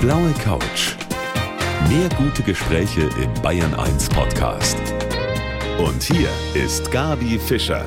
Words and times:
blaue 0.00 0.32
Couch. 0.42 0.96
Mehr 1.90 2.08
gute 2.16 2.42
Gespräche 2.42 3.02
im 3.22 3.42
Bayern 3.42 3.74
1 3.74 4.08
Podcast. 4.08 4.78
Und 5.78 6.02
hier 6.02 6.30
ist 6.54 6.90
Gabi 6.90 7.38
Fischer. 7.38 7.84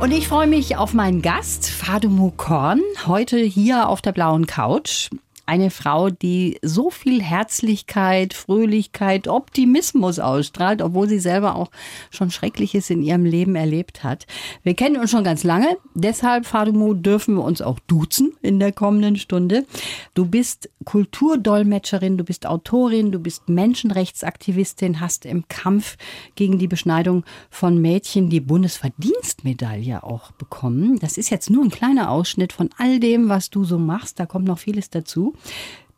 Und 0.00 0.10
ich 0.10 0.26
freue 0.26 0.48
mich 0.48 0.76
auf 0.76 0.94
meinen 0.94 1.22
Gast, 1.22 1.70
Fadumo 1.70 2.32
Korn, 2.36 2.80
heute 3.06 3.38
hier 3.38 3.88
auf 3.88 4.02
der 4.02 4.10
blauen 4.10 4.46
Couch 4.46 5.10
eine 5.48 5.70
Frau, 5.70 6.10
die 6.10 6.58
so 6.62 6.90
viel 6.90 7.22
Herzlichkeit, 7.22 8.34
Fröhlichkeit, 8.34 9.28
Optimismus 9.28 10.18
ausstrahlt, 10.18 10.82
obwohl 10.82 11.08
sie 11.08 11.18
selber 11.18 11.56
auch 11.56 11.70
schon 12.10 12.30
Schreckliches 12.30 12.90
in 12.90 13.02
ihrem 13.02 13.24
Leben 13.24 13.56
erlebt 13.56 14.04
hat. 14.04 14.26
Wir 14.62 14.74
kennen 14.74 14.96
uns 14.96 15.10
schon 15.10 15.24
ganz 15.24 15.44
lange, 15.44 15.78
deshalb, 15.94 16.44
Fadumo, 16.44 16.92
dürfen 16.92 17.36
wir 17.36 17.44
uns 17.44 17.62
auch 17.62 17.78
duzen 17.80 18.34
in 18.42 18.60
der 18.60 18.72
kommenden 18.72 19.16
Stunde. 19.16 19.64
Du 20.12 20.26
bist 20.26 20.68
Kulturdolmetscherin, 20.84 22.18
du 22.18 22.24
bist 22.24 22.44
Autorin, 22.44 23.10
du 23.10 23.18
bist 23.18 23.48
Menschenrechtsaktivistin, 23.48 25.00
hast 25.00 25.24
im 25.24 25.48
Kampf 25.48 25.96
gegen 26.34 26.58
die 26.58 26.68
Beschneidung 26.68 27.24
von 27.48 27.80
Mädchen 27.80 28.28
die 28.28 28.40
Bundesverdienstmedaille 28.40 30.02
auch 30.02 30.32
bekommen. 30.32 30.98
Das 30.98 31.16
ist 31.16 31.30
jetzt 31.30 31.48
nur 31.48 31.64
ein 31.64 31.70
kleiner 31.70 32.10
Ausschnitt 32.10 32.52
von 32.52 32.68
all 32.76 33.00
dem, 33.00 33.30
was 33.30 33.48
du 33.48 33.64
so 33.64 33.78
machst. 33.78 34.20
Da 34.20 34.26
kommt 34.26 34.46
noch 34.46 34.58
vieles 34.58 34.90
dazu. 34.90 35.34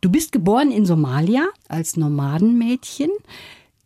Du 0.01 0.09
bist 0.09 0.31
geboren 0.31 0.71
in 0.71 0.85
Somalia 0.85 1.47
als 1.67 1.95
Nomadenmädchen. 1.97 3.09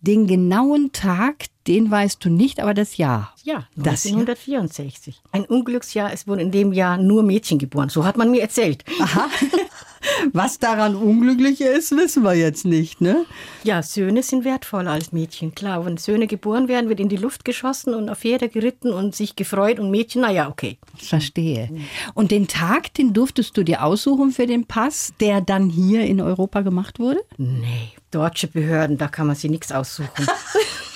Den 0.01 0.27
genauen 0.27 0.91
Tag, 0.91 1.45
den 1.67 1.89
weißt 1.89 2.23
du 2.23 2.29
nicht, 2.29 2.59
aber 2.59 2.73
das 2.73 2.97
Jahr. 2.97 3.33
Ja, 3.43 3.67
1964. 3.77 5.21
Ein 5.31 5.45
Unglücksjahr. 5.45 6.13
Es 6.13 6.27
wurden 6.27 6.39
in 6.41 6.51
dem 6.51 6.73
Jahr 6.73 6.97
nur 6.97 7.23
Mädchen 7.23 7.57
geboren. 7.57 7.89
So 7.89 8.05
hat 8.05 8.15
man 8.15 8.31
mir 8.31 8.41
erzählt. 8.41 8.85
Aha. 8.99 9.29
Was 10.33 10.59
daran 10.59 10.95
unglücklich 10.95 11.61
ist, 11.61 11.91
wissen 11.91 12.23
wir 12.23 12.33
jetzt 12.33 12.65
nicht, 12.65 13.01
ne? 13.01 13.25
Ja, 13.63 13.81
Söhne 13.81 14.23
sind 14.23 14.43
wertvoller 14.45 14.91
als 14.91 15.11
Mädchen. 15.11 15.55
Klar, 15.55 15.85
wenn 15.85 15.97
Söhne 15.97 16.27
geboren 16.27 16.67
werden, 16.67 16.89
wird 16.89 16.99
in 16.99 17.09
die 17.09 17.17
Luft 17.17 17.45
geschossen 17.45 17.93
und 17.93 18.09
auf 18.09 18.19
Pferde 18.19 18.49
geritten 18.49 18.91
und 18.91 19.15
sich 19.15 19.35
gefreut 19.35 19.79
und 19.79 19.91
Mädchen, 19.91 20.21
naja, 20.21 20.49
okay. 20.49 20.77
Verstehe. 20.97 21.69
Und 22.13 22.31
den 22.31 22.47
Tag, 22.47 22.93
den 22.95 23.13
durftest 23.13 23.55
du 23.55 23.63
dir 23.63 23.83
aussuchen 23.83 24.31
für 24.31 24.47
den 24.47 24.65
Pass, 24.65 25.13
der 25.19 25.41
dann 25.41 25.69
hier 25.69 26.01
in 26.05 26.19
Europa 26.21 26.61
gemacht 26.61 26.99
wurde? 26.99 27.21
Nee, 27.37 27.91
deutsche 28.11 28.47
Behörden, 28.47 28.97
da 28.97 29.07
kann 29.07 29.27
man 29.27 29.35
sich 29.35 29.51
nichts 29.51 29.71
aussuchen. 29.71 30.27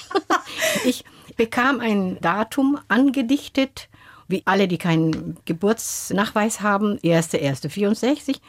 ich 0.86 1.04
bekam 1.38 1.80
ein 1.80 2.18
Datum 2.22 2.80
angedichtet, 2.88 3.90
wie 4.30 4.44
alle, 4.46 4.70
die 4.70 4.78
keinen 4.78 5.38
Geburtsnachweis 5.46 6.62
haben, 6.62 6.98
1.1.64. 7.00 8.40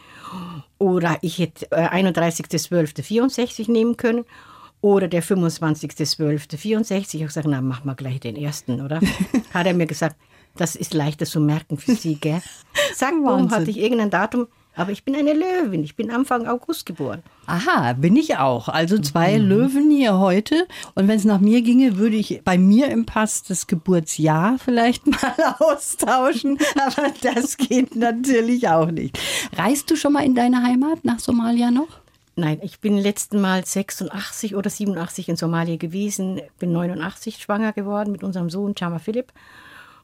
Oder 0.79 1.19
ich 1.23 1.39
hätte 1.39 1.67
31.12.64 1.73 3.69
äh, 3.69 3.73
nehmen 3.73 3.97
können. 3.97 4.25
Oder 4.83 5.09
der 5.09 5.23
25.12.64. 5.23 7.15
Ich 7.15 7.15
habe 7.15 7.27
gesagt, 7.27 7.47
na, 7.49 7.61
mach 7.61 7.85
mal 7.85 7.95
gleich 7.95 8.21
den 8.21 8.37
ersten, 8.37 8.81
oder? 8.83 9.01
Hat 9.55 9.67
er 9.67 9.75
mir 9.75 9.87
gesagt, 9.87 10.17
das 10.57 10.77
ist 10.77 10.95
leichter 10.95 11.27
zu 11.27 11.41
merken 11.41 11.79
für 11.79 11.95
Sie, 11.95 12.17
gell? 12.17 12.43
Sag, 12.95 13.15
warum 13.23 13.51
hatte 13.51 13.71
ich 13.71 13.79
irgendein 13.79 14.11
Datum? 14.11 14.49
Aber 14.81 14.93
ich 14.93 15.05
bin 15.05 15.15
eine 15.15 15.35
Löwin. 15.35 15.85
Ich 15.85 15.95
bin 15.95 16.11
Anfang 16.11 16.47
August 16.47 16.87
geboren. 16.87 17.23
Aha, 17.47 17.93
bin 17.93 18.17
ich 18.17 18.39
auch. 18.39 18.69
Also 18.69 18.99
zwei 18.99 19.39
mhm. 19.39 19.47
Löwen 19.47 19.91
hier 19.91 20.19
heute. 20.19 20.67
Und 20.95 21.07
wenn 21.07 21.19
es 21.19 21.27
nach 21.27 21.39
mir 21.39 21.61
ginge, 21.61 21.99
würde 21.99 22.17
ich 22.17 22.41
bei 22.45 22.57
mir 22.57 22.89
im 22.89 23.05
Pass 23.05 23.43
das 23.43 23.67
Geburtsjahr 23.67 24.57
vielleicht 24.59 25.07
mal 25.07 25.57
austauschen. 25.59 26.59
Aber 26.77 27.13
das 27.21 27.59
geht 27.59 27.95
natürlich 27.95 28.69
auch 28.69 28.91
nicht. 28.91 29.19
Reist 29.55 29.91
du 29.91 29.97
schon 29.97 30.15
mal 30.15 30.25
in 30.25 30.35
deine 30.35 30.63
Heimat 30.63 31.05
nach 31.05 31.19
Somalia 31.19 31.71
noch? 31.71 32.01
Nein, 32.37 32.61
ich 32.63 32.81
bin 32.81 32.97
letzten 32.97 33.39
Mal 33.39 33.67
86 33.67 34.57
oder 34.57 34.71
87 34.71 35.29
in 35.29 35.37
Somalia 35.37 35.77
gewesen, 35.77 36.41
bin 36.59 36.73
89 36.73 37.37
schwanger 37.37 37.75
geworden 37.75 38.13
mit 38.13 38.25
unserem 38.25 38.49
Sohn 38.49 38.75
Chama 38.75 38.99
Philipp. 38.99 39.35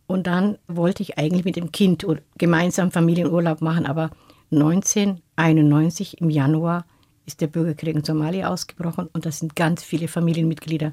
Und 0.06 0.26
dann 0.26 0.58
wollte 0.68 1.02
ich 1.02 1.16
eigentlich 1.16 1.46
mit 1.46 1.56
dem 1.56 1.72
Kind 1.72 2.06
gemeinsam 2.36 2.92
Familienurlaub 2.92 3.62
machen, 3.62 3.86
aber 3.86 4.10
1991 4.50 6.20
im 6.20 6.30
Januar 6.30 6.84
ist 7.26 7.40
der 7.40 7.48
Bürgerkrieg 7.48 7.96
in 7.96 8.04
Somalia 8.04 8.48
ausgebrochen 8.48 9.08
und 9.12 9.26
da 9.26 9.32
sind 9.32 9.56
ganz 9.56 9.82
viele 9.82 10.08
Familienmitglieder 10.08 10.92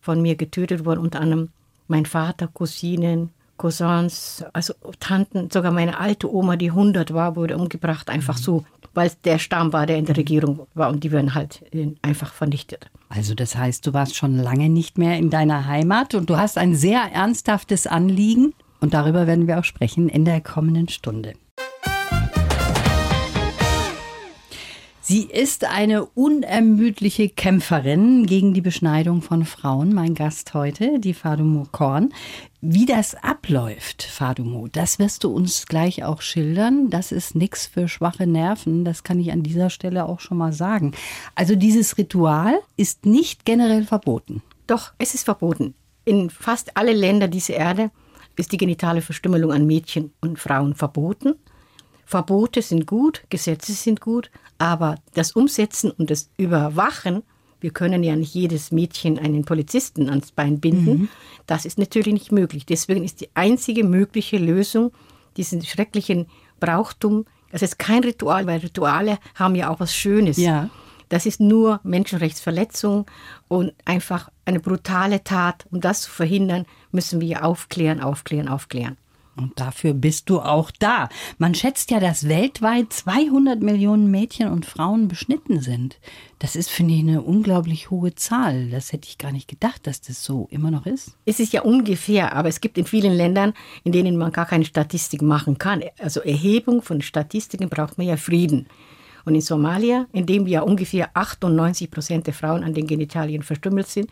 von 0.00 0.22
mir 0.22 0.34
getötet 0.36 0.84
worden, 0.84 1.00
unter 1.00 1.20
anderem 1.20 1.50
mein 1.88 2.06
Vater, 2.06 2.48
Cousinen, 2.48 3.30
Cousins, 3.58 4.42
also 4.54 4.72
Tanten, 5.00 5.50
sogar 5.50 5.70
meine 5.70 5.98
alte 5.98 6.32
Oma, 6.32 6.56
die 6.56 6.70
100 6.70 7.12
war, 7.12 7.36
wurde 7.36 7.58
umgebracht, 7.58 8.08
einfach 8.08 8.38
mhm. 8.38 8.42
so, 8.42 8.64
weil 8.94 9.12
der 9.24 9.38
Stamm 9.38 9.74
war, 9.74 9.84
der 9.84 9.98
in 9.98 10.06
der 10.06 10.16
Regierung 10.16 10.66
war 10.72 10.88
und 10.88 11.04
die 11.04 11.12
werden 11.12 11.34
halt 11.34 11.62
einfach 12.00 12.32
vernichtet. 12.32 12.90
Also 13.10 13.34
das 13.34 13.56
heißt, 13.56 13.86
du 13.86 13.92
warst 13.92 14.16
schon 14.16 14.38
lange 14.38 14.70
nicht 14.70 14.96
mehr 14.96 15.18
in 15.18 15.28
deiner 15.28 15.66
Heimat 15.66 16.14
und 16.14 16.30
du 16.30 16.38
hast 16.38 16.56
ein 16.56 16.74
sehr 16.74 17.02
ernsthaftes 17.12 17.86
Anliegen 17.86 18.54
und 18.80 18.94
darüber 18.94 19.26
werden 19.26 19.46
wir 19.46 19.58
auch 19.58 19.64
sprechen 19.64 20.08
in 20.08 20.24
der 20.24 20.40
kommenden 20.40 20.88
Stunde. 20.88 21.34
Sie 25.10 25.24
ist 25.24 25.64
eine 25.64 26.04
unermüdliche 26.04 27.28
Kämpferin 27.28 28.26
gegen 28.26 28.54
die 28.54 28.60
Beschneidung 28.60 29.22
von 29.22 29.44
Frauen. 29.44 29.92
Mein 29.92 30.14
Gast 30.14 30.54
heute, 30.54 31.00
die 31.00 31.14
Fadumo 31.14 31.66
Korn. 31.72 32.14
Wie 32.60 32.86
das 32.86 33.16
abläuft, 33.16 34.04
Fadumo, 34.04 34.68
das 34.68 35.00
wirst 35.00 35.24
du 35.24 35.30
uns 35.34 35.66
gleich 35.66 36.04
auch 36.04 36.22
schildern. 36.22 36.90
Das 36.90 37.10
ist 37.10 37.34
nichts 37.34 37.66
für 37.66 37.88
schwache 37.88 38.28
Nerven. 38.28 38.84
Das 38.84 39.02
kann 39.02 39.18
ich 39.18 39.32
an 39.32 39.42
dieser 39.42 39.68
Stelle 39.68 40.08
auch 40.08 40.20
schon 40.20 40.38
mal 40.38 40.52
sagen. 40.52 40.92
Also 41.34 41.56
dieses 41.56 41.98
Ritual 41.98 42.60
ist 42.76 43.04
nicht 43.04 43.44
generell 43.44 43.82
verboten. 43.82 44.44
Doch, 44.68 44.92
es 44.98 45.14
ist 45.14 45.24
verboten. 45.24 45.74
In 46.04 46.30
fast 46.30 46.76
alle 46.76 46.92
Länder 46.92 47.26
dieser 47.26 47.54
Erde 47.54 47.90
ist 48.36 48.52
die 48.52 48.58
genitale 48.58 49.02
Verstümmelung 49.02 49.50
an 49.50 49.66
Mädchen 49.66 50.12
und 50.20 50.38
Frauen 50.38 50.76
verboten. 50.76 51.34
Verbote 52.10 52.60
sind 52.60 52.88
gut, 52.88 53.22
Gesetze 53.30 53.72
sind 53.72 54.00
gut, 54.00 54.32
aber 54.58 54.96
das 55.14 55.30
Umsetzen 55.30 55.92
und 55.92 56.10
das 56.10 56.28
Überwachen, 56.36 57.22
wir 57.60 57.70
können 57.70 58.02
ja 58.02 58.16
nicht 58.16 58.34
jedes 58.34 58.72
Mädchen 58.72 59.16
einen 59.16 59.44
Polizisten 59.44 60.08
ans 60.08 60.32
Bein 60.32 60.58
binden, 60.58 61.02
mhm. 61.02 61.08
das 61.46 61.64
ist 61.64 61.78
natürlich 61.78 62.12
nicht 62.12 62.32
möglich. 62.32 62.66
Deswegen 62.66 63.04
ist 63.04 63.20
die 63.20 63.28
einzige 63.34 63.84
mögliche 63.84 64.38
Lösung 64.38 64.90
diesen 65.36 65.62
schrecklichen 65.62 66.26
Brauchtum, 66.58 67.26
das 67.52 67.62
ist 67.62 67.78
kein 67.78 68.02
Ritual, 68.02 68.44
weil 68.48 68.58
Rituale 68.58 69.18
haben 69.36 69.54
ja 69.54 69.70
auch 69.70 69.78
was 69.78 69.94
Schönes. 69.94 70.36
Ja. 70.36 70.68
Das 71.10 71.26
ist 71.26 71.38
nur 71.38 71.78
Menschenrechtsverletzung 71.84 73.06
und 73.46 73.72
einfach 73.84 74.30
eine 74.44 74.58
brutale 74.58 75.22
Tat. 75.22 75.64
Um 75.70 75.80
das 75.80 76.02
zu 76.02 76.10
verhindern, 76.10 76.66
müssen 76.90 77.20
wir 77.20 77.44
aufklären, 77.44 78.00
aufklären, 78.00 78.48
aufklären. 78.48 78.96
Und 79.36 79.58
dafür 79.58 79.94
bist 79.94 80.28
du 80.28 80.40
auch 80.40 80.70
da. 80.70 81.08
Man 81.38 81.54
schätzt 81.54 81.90
ja, 81.90 82.00
dass 82.00 82.28
weltweit 82.28 82.92
200 82.92 83.62
Millionen 83.62 84.10
Mädchen 84.10 84.48
und 84.48 84.66
Frauen 84.66 85.08
beschnitten 85.08 85.60
sind. 85.60 85.98
Das 86.38 86.56
ist, 86.56 86.68
finde 86.68 86.94
ich, 86.94 87.00
eine 87.00 87.22
unglaublich 87.22 87.90
hohe 87.90 88.14
Zahl. 88.14 88.70
Das 88.70 88.92
hätte 88.92 89.08
ich 89.08 89.18
gar 89.18 89.32
nicht 89.32 89.48
gedacht, 89.48 89.86
dass 89.86 90.00
das 90.00 90.24
so 90.24 90.48
immer 90.50 90.70
noch 90.70 90.84
ist. 90.84 91.16
Es 91.24 91.40
ist 91.40 91.52
ja 91.52 91.62
ungefähr, 91.62 92.34
aber 92.34 92.48
es 92.48 92.60
gibt 92.60 92.76
in 92.76 92.86
vielen 92.86 93.12
Ländern, 93.12 93.54
in 93.84 93.92
denen 93.92 94.16
man 94.16 94.32
gar 94.32 94.46
keine 94.46 94.64
Statistik 94.64 95.22
machen 95.22 95.58
kann. 95.58 95.82
Also 95.98 96.20
Erhebung 96.20 96.82
von 96.82 97.00
Statistiken 97.00 97.68
braucht 97.68 97.98
man 97.98 98.06
ja 98.06 98.16
Frieden. 98.16 98.66
Und 99.24 99.34
in 99.34 99.40
Somalia, 99.40 100.06
in 100.12 100.26
dem 100.26 100.46
ja 100.46 100.62
ungefähr 100.62 101.10
98 101.14 101.90
Prozent 101.90 102.26
der 102.26 102.34
Frauen 102.34 102.64
an 102.64 102.74
den 102.74 102.86
Genitalien 102.86 103.42
verstümmelt 103.42 103.86
sind, 103.86 104.10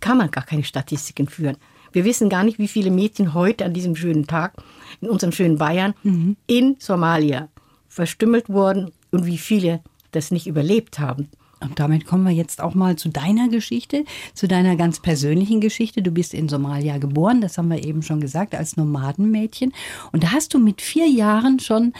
kann 0.00 0.18
man 0.18 0.30
gar 0.30 0.44
keine 0.44 0.64
Statistiken 0.64 1.28
führen. 1.28 1.56
Wir 1.94 2.04
wissen 2.04 2.28
gar 2.28 2.44
nicht, 2.44 2.58
wie 2.58 2.68
viele 2.68 2.90
Mädchen 2.90 3.32
heute 3.32 3.64
an 3.64 3.72
diesem 3.72 3.96
schönen 3.96 4.26
Tag 4.26 4.54
in 5.00 5.08
unserem 5.08 5.32
schönen 5.32 5.58
Bayern 5.58 5.94
mhm. 6.02 6.36
in 6.46 6.76
Somalia 6.78 7.48
verstümmelt 7.88 8.48
wurden 8.48 8.90
und 9.12 9.26
wie 9.26 9.38
viele 9.38 9.80
das 10.10 10.30
nicht 10.30 10.46
überlebt 10.46 10.98
haben. 10.98 11.28
Und 11.60 11.78
damit 11.78 12.04
kommen 12.04 12.24
wir 12.24 12.32
jetzt 12.32 12.60
auch 12.60 12.74
mal 12.74 12.96
zu 12.96 13.08
deiner 13.08 13.48
Geschichte, 13.48 14.04
zu 14.34 14.48
deiner 14.48 14.76
ganz 14.76 15.00
persönlichen 15.00 15.60
Geschichte. 15.60 16.02
Du 16.02 16.10
bist 16.10 16.34
in 16.34 16.48
Somalia 16.48 16.98
geboren, 16.98 17.40
das 17.40 17.56
haben 17.56 17.70
wir 17.70 17.82
eben 17.82 18.02
schon 18.02 18.20
gesagt, 18.20 18.54
als 18.54 18.76
Nomadenmädchen. 18.76 19.72
Und 20.12 20.24
da 20.24 20.32
hast 20.32 20.52
du 20.52 20.58
mit 20.58 20.82
vier 20.82 21.08
Jahren 21.08 21.60
schon 21.60 21.92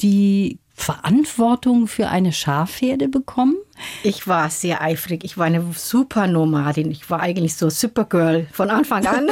die 0.00 0.58
Verantwortung 0.82 1.86
für 1.86 2.08
eine 2.08 2.32
Schafherde 2.32 3.08
bekommen? 3.08 3.54
Ich 4.02 4.26
war 4.26 4.50
sehr 4.50 4.82
eifrig. 4.82 5.22
Ich 5.22 5.38
war 5.38 5.46
eine 5.46 5.64
super 5.76 6.26
Nomadin. 6.26 6.90
Ich 6.90 7.08
war 7.08 7.20
eigentlich 7.20 7.54
so 7.54 7.70
Supergirl 7.70 8.48
von 8.52 8.68
Anfang 8.68 9.06
an. 9.06 9.28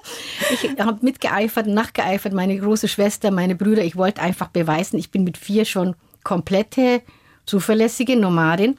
ich 0.50 0.70
habe 0.80 0.98
mitgeeifert, 1.02 1.66
nachgeeifert, 1.66 2.32
meine 2.32 2.58
große 2.58 2.88
Schwester, 2.88 3.30
meine 3.30 3.56
Brüder. 3.56 3.84
Ich 3.84 3.96
wollte 3.96 4.22
einfach 4.22 4.48
beweisen, 4.48 4.98
ich 4.98 5.10
bin 5.10 5.22
mit 5.22 5.36
vier 5.36 5.66
schon 5.66 5.94
komplette, 6.24 7.02
zuverlässige 7.44 8.16
Nomadin. 8.16 8.76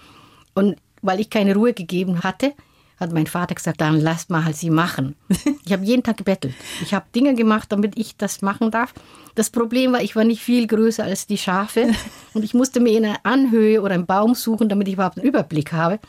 Und 0.55 0.77
weil 1.03 1.19
ich 1.19 1.29
keine 1.29 1.53
Ruhe 1.53 1.73
gegeben 1.73 2.23
hatte, 2.23 2.53
hat 2.99 3.13
mein 3.13 3.27
Vater 3.27 3.55
gesagt, 3.55 3.81
dann 3.81 3.99
lasst 3.99 4.29
mal 4.29 4.53
sie 4.53 4.69
machen. 4.69 5.15
Ich 5.65 5.73
habe 5.73 5.83
jeden 5.83 6.01
Tag 6.01 6.15
gebettelt. 6.15 6.53
Ich 6.81 6.93
habe 6.93 7.05
Dinge 7.13 7.35
gemacht, 7.35 7.69
damit 7.73 7.97
ich 7.97 8.15
das 8.15 8.41
machen 8.41 8.71
darf. 8.71 8.93
Das 9.35 9.49
Problem 9.49 9.91
war, 9.91 10.01
ich 10.01 10.15
war 10.15 10.23
nicht 10.23 10.41
viel 10.41 10.65
größer 10.65 11.03
als 11.03 11.27
die 11.27 11.37
Schafe 11.37 11.89
und 12.33 12.43
ich 12.43 12.53
musste 12.53 12.79
mir 12.79 12.97
in 12.97 13.03
einer 13.03 13.19
Anhöhe 13.23 13.81
oder 13.81 13.93
einen 13.93 14.05
Baum 14.05 14.33
suchen, 14.33 14.69
damit 14.69 14.87
ich 14.87 14.93
überhaupt 14.93 15.17
einen 15.17 15.27
Überblick 15.27 15.73
habe. 15.73 15.99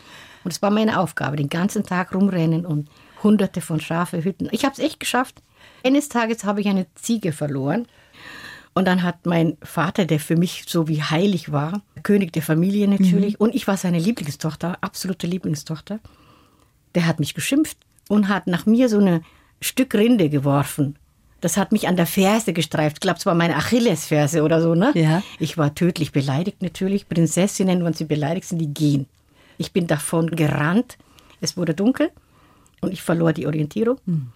Und 0.44 0.52
es 0.52 0.62
war 0.62 0.70
meine 0.70 1.00
Aufgabe, 1.00 1.36
den 1.36 1.48
ganzen 1.48 1.84
Tag 1.84 2.14
rumrennen 2.14 2.64
und 2.64 2.88
hunderte 3.22 3.60
von 3.60 3.80
Schafe 3.80 4.22
hüten. 4.22 4.48
Ich 4.52 4.64
habe 4.64 4.74
es 4.74 4.78
echt 4.78 5.00
geschafft. 5.00 5.42
Eines 5.84 6.08
Tages 6.08 6.44
habe 6.44 6.60
ich 6.60 6.68
eine 6.68 6.86
Ziege 6.94 7.32
verloren. 7.32 7.86
Und 8.74 8.84
dann 8.84 9.02
hat 9.02 9.26
mein 9.26 9.56
Vater, 9.60 10.04
der 10.04 10.20
für 10.20 10.36
mich 10.36 10.64
so 10.68 10.86
wie 10.86 11.02
heilig 11.02 11.50
war, 11.50 11.82
König 12.04 12.32
der 12.32 12.42
Familie 12.42 12.86
natürlich, 12.86 13.32
mhm. 13.34 13.46
und 13.46 13.54
ich 13.56 13.66
war 13.66 13.76
seine 13.76 13.98
Lieblingstochter, 13.98 14.78
absolute 14.82 15.26
Lieblingstochter, 15.26 15.98
der 16.98 17.06
hat 17.06 17.20
mich 17.20 17.34
geschimpft 17.34 17.78
und 18.08 18.26
hat 18.26 18.48
nach 18.48 18.66
mir 18.66 18.88
so 18.88 18.98
ein 18.98 19.24
Stück 19.60 19.94
Rinde 19.94 20.28
geworfen. 20.28 20.96
Das 21.40 21.56
hat 21.56 21.70
mich 21.70 21.86
an 21.86 21.94
der 21.94 22.06
Ferse 22.06 22.52
gestreift. 22.52 22.96
Ich 22.96 23.00
glaube, 23.00 23.20
es 23.20 23.26
war 23.26 23.36
meine 23.36 23.54
Achillesferse 23.54 24.42
oder 24.42 24.60
so, 24.60 24.74
ne? 24.74 24.90
Ja. 24.96 25.22
Ich 25.38 25.56
war 25.56 25.76
tödlich 25.76 26.10
beleidigt 26.10 26.60
natürlich. 26.60 27.08
Prinzessinnen, 27.08 27.84
wenn 27.84 27.92
sie 27.92 28.06
beleidigt 28.06 28.48
sind, 28.48 28.58
die 28.58 28.74
gehen. 28.74 29.06
Ich 29.58 29.72
bin 29.72 29.86
davon 29.86 30.26
gerannt. 30.30 30.98
Es 31.40 31.56
wurde 31.56 31.72
dunkel 31.72 32.10
und 32.80 32.92
ich 32.92 33.00
verlor 33.00 33.32
die 33.32 33.46
Orientierung. 33.46 33.98
Mhm. 34.04 34.32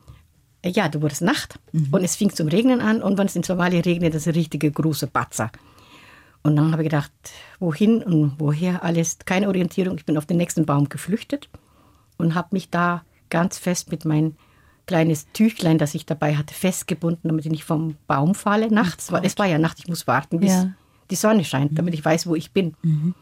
Ja, 0.65 0.89
du 0.89 1.03
wurdest 1.03 1.23
Nacht 1.23 1.59
mhm. 1.73 1.89
und 1.91 2.05
es 2.05 2.15
fing 2.15 2.33
zum 2.33 2.47
Regnen 2.47 2.81
an 2.81 3.03
und 3.03 3.19
wenn 3.19 3.27
es 3.27 3.35
in 3.35 3.43
Somalia 3.43 3.81
regnet, 3.81 4.15
das 4.15 4.23
ist 4.23 4.29
eine 4.29 4.37
richtige 4.37 4.71
große 4.71 5.09
Batzer. 5.09 5.51
Und 6.45 6.55
dann 6.55 6.71
habe 6.71 6.83
ich 6.83 6.91
gedacht, 6.91 7.11
wohin 7.59 8.05
und 8.05 8.35
woher 8.39 8.85
alles, 8.85 9.19
keine 9.25 9.49
Orientierung. 9.49 9.99
Ich 9.99 10.05
bin 10.05 10.17
auf 10.17 10.27
den 10.27 10.37
nächsten 10.37 10.65
Baum 10.65 10.89
geflüchtet 10.89 11.49
und 12.23 12.35
habe 12.35 12.49
mich 12.53 12.71
da 12.71 13.03
ganz 13.31 13.59
fest 13.59 13.91
mit 13.91 14.05
meinem 14.05 14.37
kleines 14.87 15.27
Tüchlein, 15.33 15.79
das 15.79 15.95
ich 15.95 16.07
dabei 16.07 16.37
hatte, 16.37 16.55
festgebunden, 16.55 17.29
damit 17.29 17.45
ich 17.45 17.51
nicht 17.51 17.65
vom 17.65 17.97
Baum 18.07 18.35
falle 18.35 18.73
nachts. 18.73 19.13
Oh 19.13 19.19
es 19.23 19.39
war 19.39 19.47
ja 19.47 19.59
Nacht, 19.59 19.79
ich 19.79 19.89
muss 19.89 20.07
warten, 20.07 20.41
bis 20.41 20.53
ja. 20.53 20.73
die 21.11 21.17
Sonne 21.17 21.45
scheint, 21.45 21.79
damit 21.79 21.95
ich 21.95 22.05
weiß, 22.05 22.27
wo 22.27 22.35
ich 22.35 22.53
bin. 22.53 22.75
Mhm. 22.83 23.15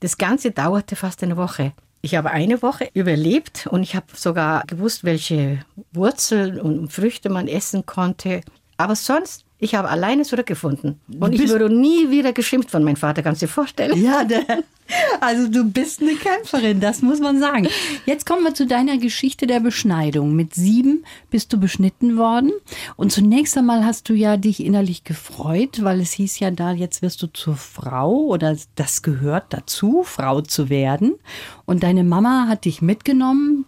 Das 0.00 0.18
Ganze 0.18 0.50
dauerte 0.50 0.96
fast 0.96 1.22
eine 1.22 1.36
Woche. 1.36 1.72
Ich 2.00 2.14
habe 2.14 2.30
eine 2.30 2.62
Woche 2.62 2.88
überlebt 2.94 3.66
und 3.66 3.82
ich 3.82 3.96
habe 3.96 4.06
sogar 4.14 4.64
gewusst, 4.66 5.02
welche 5.02 5.60
Wurzeln 5.92 6.60
und 6.60 6.92
Früchte 6.92 7.28
man 7.28 7.48
essen 7.48 7.86
konnte. 7.86 8.40
Aber 8.76 8.94
sonst 8.94 9.44
ich 9.60 9.74
habe 9.74 9.88
alleine 9.88 10.22
zurückgefunden. 10.22 11.00
Und 11.18 11.34
ich 11.34 11.48
würde 11.48 11.68
nie 11.68 12.10
wieder 12.10 12.32
geschimpft 12.32 12.70
von 12.70 12.84
meinem 12.84 12.96
Vater, 12.96 13.22
kannst 13.22 13.42
du 13.42 13.46
dir 13.46 13.52
vorstellen? 13.52 14.00
Ja, 14.00 14.22
der, 14.24 14.44
also 15.20 15.48
du 15.48 15.64
bist 15.64 16.00
eine 16.00 16.14
Kämpferin, 16.14 16.80
das 16.80 17.02
muss 17.02 17.18
man 17.18 17.40
sagen. 17.40 17.68
Jetzt 18.06 18.24
kommen 18.24 18.44
wir 18.44 18.54
zu 18.54 18.66
deiner 18.66 18.98
Geschichte 18.98 19.46
der 19.46 19.60
Beschneidung. 19.60 20.36
Mit 20.36 20.54
sieben 20.54 21.04
bist 21.30 21.52
du 21.52 21.58
beschnitten 21.58 22.16
worden. 22.16 22.52
Und 22.96 23.10
zunächst 23.10 23.58
einmal 23.58 23.84
hast 23.84 24.08
du 24.08 24.14
ja 24.14 24.36
dich 24.36 24.64
innerlich 24.64 25.02
gefreut, 25.02 25.82
weil 25.82 26.00
es 26.00 26.12
hieß 26.12 26.38
ja 26.38 26.52
da, 26.52 26.72
jetzt 26.72 27.02
wirst 27.02 27.20
du 27.22 27.26
zur 27.26 27.56
Frau 27.56 28.12
oder 28.26 28.56
das 28.76 29.02
gehört 29.02 29.46
dazu, 29.52 30.04
Frau 30.04 30.40
zu 30.40 30.70
werden. 30.70 31.14
Und 31.66 31.82
deine 31.82 32.04
Mama 32.04 32.46
hat 32.48 32.64
dich 32.64 32.80
mitgenommen 32.80 33.66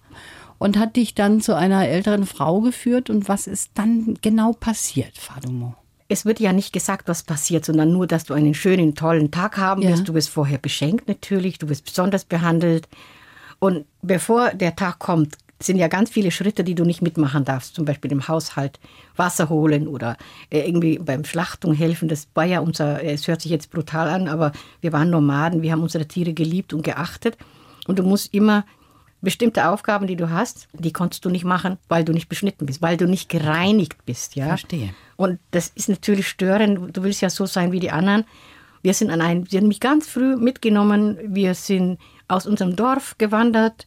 und 0.60 0.78
hat 0.78 0.94
dich 0.94 1.16
dann 1.16 1.40
zu 1.40 1.56
einer 1.56 1.88
älteren 1.88 2.26
Frau 2.26 2.60
geführt. 2.60 3.10
Und 3.10 3.28
was 3.28 3.48
ist 3.48 3.72
dann 3.74 4.16
genau 4.22 4.52
passiert, 4.52 5.18
Fadumo? 5.18 5.74
es 6.10 6.26
wird 6.26 6.40
ja 6.40 6.52
nicht 6.52 6.72
gesagt, 6.72 7.08
was 7.08 7.22
passiert, 7.22 7.64
sondern 7.64 7.92
nur, 7.92 8.06
dass 8.06 8.24
du 8.24 8.34
einen 8.34 8.52
schönen, 8.52 8.96
tollen 8.96 9.30
Tag 9.30 9.56
haben 9.58 9.82
wirst. 9.82 9.98
Ja. 9.98 10.04
Du 10.06 10.14
wirst 10.14 10.28
vorher 10.28 10.58
beschenkt 10.58 11.06
natürlich, 11.06 11.58
du 11.58 11.68
wirst 11.68 11.84
besonders 11.84 12.24
behandelt. 12.24 12.88
Und 13.60 13.84
bevor 14.02 14.50
der 14.50 14.74
Tag 14.74 14.98
kommt, 14.98 15.36
sind 15.60 15.76
ja 15.76 15.86
ganz 15.86 16.10
viele 16.10 16.32
Schritte, 16.32 16.64
die 16.64 16.74
du 16.74 16.84
nicht 16.84 17.00
mitmachen 17.00 17.44
darfst. 17.44 17.76
Zum 17.76 17.84
Beispiel 17.84 18.10
im 18.10 18.26
Haushalt 18.26 18.80
Wasser 19.14 19.48
holen 19.50 19.86
oder 19.86 20.16
äh, 20.50 20.66
irgendwie 20.66 20.98
beim 20.98 21.24
Schlachtung 21.24 21.74
helfen. 21.74 22.08
Das 22.08 22.26
war 22.34 22.44
ja 22.44 22.58
unser, 22.58 23.04
es 23.04 23.28
hört 23.28 23.42
sich 23.42 23.52
jetzt 23.52 23.70
brutal 23.70 24.08
an, 24.08 24.26
aber 24.26 24.50
wir 24.80 24.92
waren 24.92 25.10
Nomaden, 25.10 25.62
wir 25.62 25.70
haben 25.70 25.82
unsere 25.82 26.08
Tiere 26.08 26.32
geliebt 26.32 26.72
und 26.72 26.82
geachtet. 26.82 27.38
Und 27.86 28.00
du 28.00 28.02
musst 28.02 28.34
immer 28.34 28.64
bestimmte 29.22 29.68
Aufgaben, 29.68 30.06
die 30.06 30.16
du 30.16 30.30
hast, 30.30 30.68
die 30.72 30.92
konntest 30.92 31.24
du 31.24 31.30
nicht 31.30 31.44
machen, 31.44 31.78
weil 31.88 32.04
du 32.04 32.12
nicht 32.12 32.28
beschnitten 32.28 32.66
bist, 32.66 32.82
weil 32.82 32.96
du 32.96 33.06
nicht 33.06 33.28
gereinigt 33.28 34.04
bist. 34.06 34.34
Ja? 34.34 34.48
Verstehe. 34.48 34.94
Und 35.16 35.38
das 35.50 35.68
ist 35.68 35.88
natürlich 35.88 36.28
störend. 36.28 36.96
Du 36.96 37.02
willst 37.02 37.20
ja 37.20 37.30
so 37.30 37.46
sein 37.46 37.72
wie 37.72 37.80
die 37.80 37.90
anderen. 37.90 38.24
Wir 38.82 38.94
sind 38.94 39.10
an 39.10 39.20
einem, 39.20 39.46
sie 39.46 39.58
haben 39.58 39.68
mich 39.68 39.80
ganz 39.80 40.08
früh 40.08 40.36
mitgenommen. 40.36 41.18
Wir 41.22 41.54
sind 41.54 41.98
aus 42.28 42.46
unserem 42.46 42.76
Dorf 42.76 43.16
gewandert. 43.18 43.86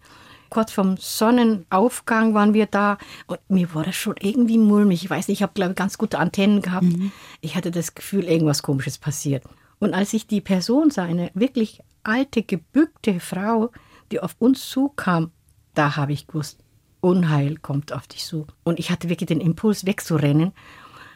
Kurz 0.50 0.72
vom 0.72 0.98
Sonnenaufgang 0.98 2.36
waren 2.36 2.54
wir 2.54 2.68
da 2.68 3.00
und 3.26 3.40
mir 3.50 3.74
wurde 3.74 3.92
schon 3.92 4.14
irgendwie 4.20 4.60
mulmig. 4.60 5.04
Ich 5.04 5.10
weiß 5.10 5.28
nicht, 5.28 5.40
ich 5.40 5.42
habe, 5.44 5.54
glaube 5.56 5.72
ich, 5.72 5.78
ganz 5.78 5.98
gute 5.98 6.20
Antennen 6.20 6.62
gehabt. 6.62 6.84
Mhm. 6.84 7.12
Ich 7.42 7.56
hatte 7.56 7.72
das 7.72 7.96
Gefühl, 7.96 8.26
irgendwas 8.26 8.62
Komisches 8.62 9.00
passiert. 9.00 9.44
Und 9.80 9.96
als 9.96 10.14
ich 10.14 10.28
die 10.28 10.42
Person 10.42 10.92
sah, 10.92 11.06
eine 11.06 11.32
wirklich 11.34 11.80
alte, 12.04 12.44
gebückte 12.44 13.20
Frau, 13.20 13.72
die 14.14 14.20
auf 14.20 14.36
uns 14.38 14.70
zukam, 14.70 15.32
da 15.74 15.96
habe 15.96 16.14
ich 16.14 16.28
gewusst, 16.28 16.60
Unheil 17.02 17.58
kommt 17.58 17.92
auf 17.92 18.08
dich 18.08 18.24
zu. 18.24 18.46
Und 18.64 18.80
ich 18.80 18.92
hatte 18.92 19.10
wirklich 19.10 19.28
den 19.28 19.42
Impuls 19.42 19.86
wegzurennen, 19.86 20.54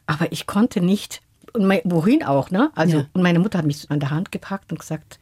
aber 0.07 0.31
ich 0.31 0.47
konnte 0.47 0.81
nicht. 0.81 1.21
Und 1.53 1.65
mein, 1.65 1.81
wohin 1.85 2.23
auch, 2.23 2.49
ne? 2.49 2.71
Also, 2.75 2.97
ja. 2.97 3.05
und 3.13 3.21
meine 3.21 3.39
Mutter 3.39 3.59
hat 3.59 3.65
mich 3.65 3.89
an 3.89 3.99
der 3.99 4.09
Hand 4.09 4.31
gepackt 4.31 4.71
und 4.71 4.79
gesagt, 4.79 5.19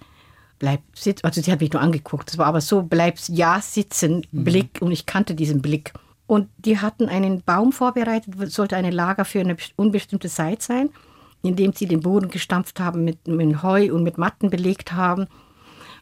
bleib 0.58 0.82
sitzen. 0.94 1.26
Also, 1.26 1.42
sie 1.42 1.52
hat 1.52 1.60
mich 1.60 1.74
nur 1.74 1.82
angeguckt. 1.82 2.32
Es 2.32 2.38
war 2.38 2.48
aber 2.48 2.62
so, 2.62 2.82
bleib 2.82 3.20
ja 3.28 3.60
sitzen, 3.62 4.26
mhm. 4.32 4.44
Blick. 4.44 4.82
Und 4.82 4.92
ich 4.92 5.06
kannte 5.06 5.36
diesen 5.36 5.62
Blick. 5.62 5.94
Und 6.28 6.50
die 6.58 6.80
hatten 6.80 7.10
einen 7.10 7.42
Baum 7.44 7.74
vorbereitet, 7.74 8.34
sollte 8.52 8.76
ein 8.78 8.92
Lager 8.92 9.26
für 9.26 9.42
eine 9.42 9.58
unbestimmte 9.76 10.30
Zeit 10.30 10.64
sein, 10.64 10.90
in 11.44 11.56
dem 11.56 11.74
sie 11.74 11.86
den 11.86 12.00
Boden 12.00 12.30
gestampft 12.30 12.80
haben, 12.80 13.04
mit, 13.04 13.28
mit 13.28 13.62
Heu 13.62 13.94
und 13.94 14.02
mit 14.02 14.18
Matten 14.18 14.50
belegt 14.50 14.94
haben 14.94 15.28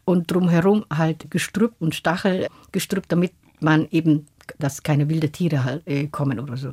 und 0.04 0.30
drumherum 0.30 0.84
halt 0.92 1.30
Gestrüpp 1.30 1.74
und 1.80 1.94
Stachelgestrüpp, 1.94 3.08
damit 3.08 3.32
man 3.60 3.88
eben, 3.90 4.26
dass 4.58 4.82
keine 4.82 5.08
wilden 5.08 5.32
Tiere 5.32 5.64
halt, 5.64 5.86
äh, 5.86 6.06
kommen 6.08 6.40
oder 6.40 6.56
so. 6.56 6.72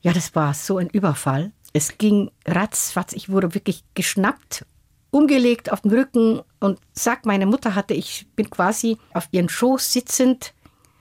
Ja, 0.00 0.12
das 0.12 0.34
war 0.34 0.54
so 0.54 0.78
ein 0.78 0.88
Überfall. 0.88 1.52
Es 1.72 1.98
ging 1.98 2.30
ratzfatz, 2.46 3.12
ich 3.12 3.28
wurde 3.28 3.54
wirklich 3.54 3.84
geschnappt, 3.94 4.66
umgelegt 5.10 5.70
auf 5.70 5.82
den 5.82 5.92
Rücken 5.92 6.40
und 6.60 6.78
sagt, 6.92 7.26
meine 7.26 7.46
Mutter 7.46 7.74
hatte, 7.74 7.94
ich 7.94 8.26
bin 8.34 8.50
quasi 8.50 8.98
auf 9.12 9.28
ihren 9.30 9.48
Schoß 9.48 9.92
sitzend, 9.92 10.54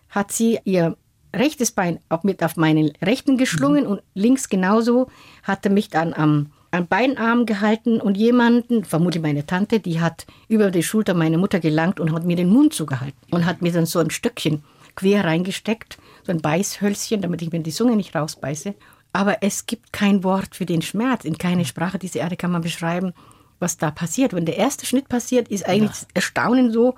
hat 0.10 0.32
sie 0.32 0.60
ihr 0.66 0.98
rechtes 1.34 1.72
Bein 1.72 2.00
auch 2.10 2.24
mit 2.24 2.44
auf 2.44 2.58
meinen 2.58 2.92
rechten 3.02 3.38
geschlungen 3.38 3.86
mhm. 3.86 3.90
und 3.90 4.02
links 4.14 4.50
genauso 4.50 5.10
hatte 5.44 5.70
mich 5.70 5.90
dann 5.90 6.14
am 6.14 6.52
am 6.72 6.88
Beinarm 6.88 7.46
gehalten 7.46 8.00
und 8.00 8.18
jemanden, 8.18 8.86
vermutlich 8.86 9.22
meine 9.22 9.46
Tante, 9.46 9.80
die 9.82 10.00
hat 10.00 10.26
über 10.48 10.72
die 10.72 10.84
Schulter 10.84 11.14
meine 11.14 11.38
Mutter 11.38 11.60
gelangt 11.60 12.00
und 12.00 12.14
hat 12.14 12.24
mir 12.24 12.38
den 12.38 12.50
Mund 12.50 12.74
zugehalten 12.74 13.20
und 13.30 13.46
hat 13.46 13.62
mir 13.62 13.74
dann 13.74 13.86
so 13.86 14.00
ein 14.00 14.10
Stöckchen 14.10 14.64
quer 14.96 15.26
reingesteckt, 15.26 15.98
so 16.26 16.32
ein 16.32 16.42
Beißhölzchen, 16.42 17.22
damit 17.22 17.42
ich 17.42 17.52
mir 17.52 17.60
die 17.60 17.72
Zunge 17.72 17.98
nicht 17.98 18.16
rausbeiße. 18.16 18.74
Aber 19.14 19.44
es 19.44 19.66
gibt 19.66 19.92
kein 19.92 20.24
Wort 20.24 20.56
für 20.56 20.66
den 20.66 20.82
Schmerz. 20.82 21.26
In 21.26 21.38
keine 21.38 21.66
Sprache 21.66 22.00
dieser 22.00 22.22
Erde 22.22 22.38
kann 22.38 22.52
man 22.52 22.62
beschreiben, 22.62 23.14
was 23.60 23.78
da 23.78 23.92
passiert. 23.92 24.34
Wenn 24.34 24.46
der 24.46 24.58
erste 24.58 24.86
Schnitt 24.86 25.10
passiert, 25.10 25.50
ist 25.50 25.68
eigentlich 25.68 25.92
das 25.92 26.08
Erstaunen 26.14 26.72
so, 26.72 26.96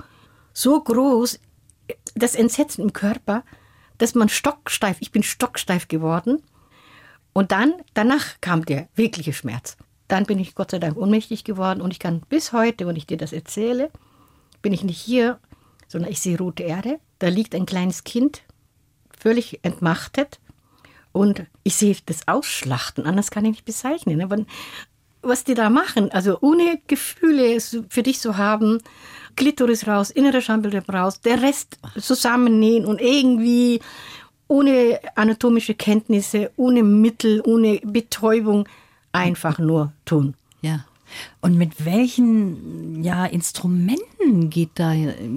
so 0.54 0.80
groß, 0.80 1.40
das 2.14 2.36
Entsetzen 2.36 2.84
im 2.84 2.94
Körper, 2.94 3.44
dass 3.98 4.14
man 4.14 4.30
stocksteif, 4.30 4.98
ich 5.00 5.12
bin 5.12 5.24
stocksteif 5.24 5.88
geworden 5.88 6.44
und 7.34 7.52
dann, 7.52 7.74
danach 7.94 8.40
kam 8.42 8.66
der 8.66 8.88
wirkliche 8.96 9.34
Schmerz. 9.34 9.78
Dann 10.08 10.26
bin 10.26 10.40
ich 10.40 10.56
Gott 10.56 10.72
sei 10.72 10.80
Dank 10.80 10.98
ohnmächtig 10.98 11.44
geworden 11.44 11.82
und 11.82 11.92
ich 11.92 12.00
kann 12.00 12.22
bis 12.30 12.54
heute, 12.54 12.86
wenn 12.88 12.96
ich 12.96 13.08
dir 13.08 13.18
das 13.18 13.34
erzähle, 13.34 13.90
bin 14.62 14.74
ich 14.74 14.84
nicht 14.84 15.02
hier, 15.02 15.40
sondern 15.88 16.12
ich 16.12 16.20
sehe 16.20 16.38
rote 16.38 16.64
Erde. 16.64 17.00
Da 17.20 17.28
liegt 17.28 17.56
ein 17.56 17.66
kleines 17.66 18.04
Kind, 18.04 18.44
völlig 19.18 19.60
entmachtet. 19.64 20.40
Und 21.12 21.46
ich 21.64 21.76
sehe 21.76 21.96
das 22.06 22.28
Ausschlachten, 22.28 23.06
anders 23.06 23.30
kann 23.30 23.46
ich 23.46 23.52
nicht 23.52 23.66
bezeichnen. 23.66 24.18
Ne? 24.18 24.46
Was 25.22 25.44
die 25.44 25.54
da 25.54 25.70
machen, 25.70 26.12
also 26.12 26.40
ohne 26.42 26.82
Gefühle 26.88 27.60
für 27.62 28.04
dich 28.04 28.20
zu 28.20 28.38
haben, 28.38 28.80
Klitoris 29.36 29.88
raus, 29.88 30.10
innere 30.10 30.42
Schambilder 30.42 30.84
raus, 30.88 31.22
der 31.22 31.42
Rest 31.42 31.78
zusammennähen 32.00 32.86
und 32.86 33.00
irgendwie 33.00 33.80
ohne 34.54 35.00
anatomische 35.16 35.74
Kenntnisse, 35.74 36.52
ohne 36.58 36.84
Mittel, 36.84 37.42
ohne 37.44 37.82
Betäubung, 37.84 38.70
einfach 39.12 39.58
nur 39.58 39.94
tun. 40.06 40.36
Ja. 40.62 40.86
Und 41.42 41.58
mit 41.58 41.86
welchen 41.86 43.04
ja, 43.04 43.26
Instrumenten 43.26 44.52
geht 44.52 44.70
da 44.76 44.94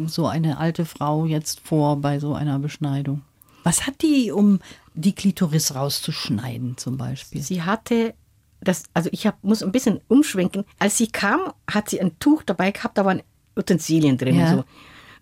so 0.06 0.26
eine 0.26 0.58
alte 0.58 0.84
Frau 0.84 1.24
jetzt 1.24 1.60
vor 1.60 1.96
bei 1.96 2.18
so 2.18 2.34
einer 2.34 2.58
Beschneidung? 2.58 3.22
Was 3.64 3.86
hat 3.86 4.02
die, 4.02 4.30
um 4.32 4.60
die 4.92 5.14
Klitoris 5.14 5.74
rauszuschneiden 5.74 6.76
zum 6.76 6.98
Beispiel? 6.98 7.40
Sie 7.40 7.62
hatte 7.62 8.12
das, 8.60 8.82
also 8.92 9.08
ich 9.12 9.26
hab, 9.26 9.42
muss 9.42 9.62
ein 9.62 9.72
bisschen 9.72 10.00
umschwenken. 10.08 10.64
Als 10.78 10.98
sie 10.98 11.06
kam, 11.06 11.40
hat 11.70 11.88
sie 11.88 12.02
ein 12.02 12.18
Tuch 12.18 12.42
dabei 12.42 12.70
gehabt, 12.70 12.98
da 12.98 13.06
waren 13.06 13.22
Utensilien 13.56 14.18
drin. 14.18 14.38
Ja. 14.38 14.56
So 14.56 14.64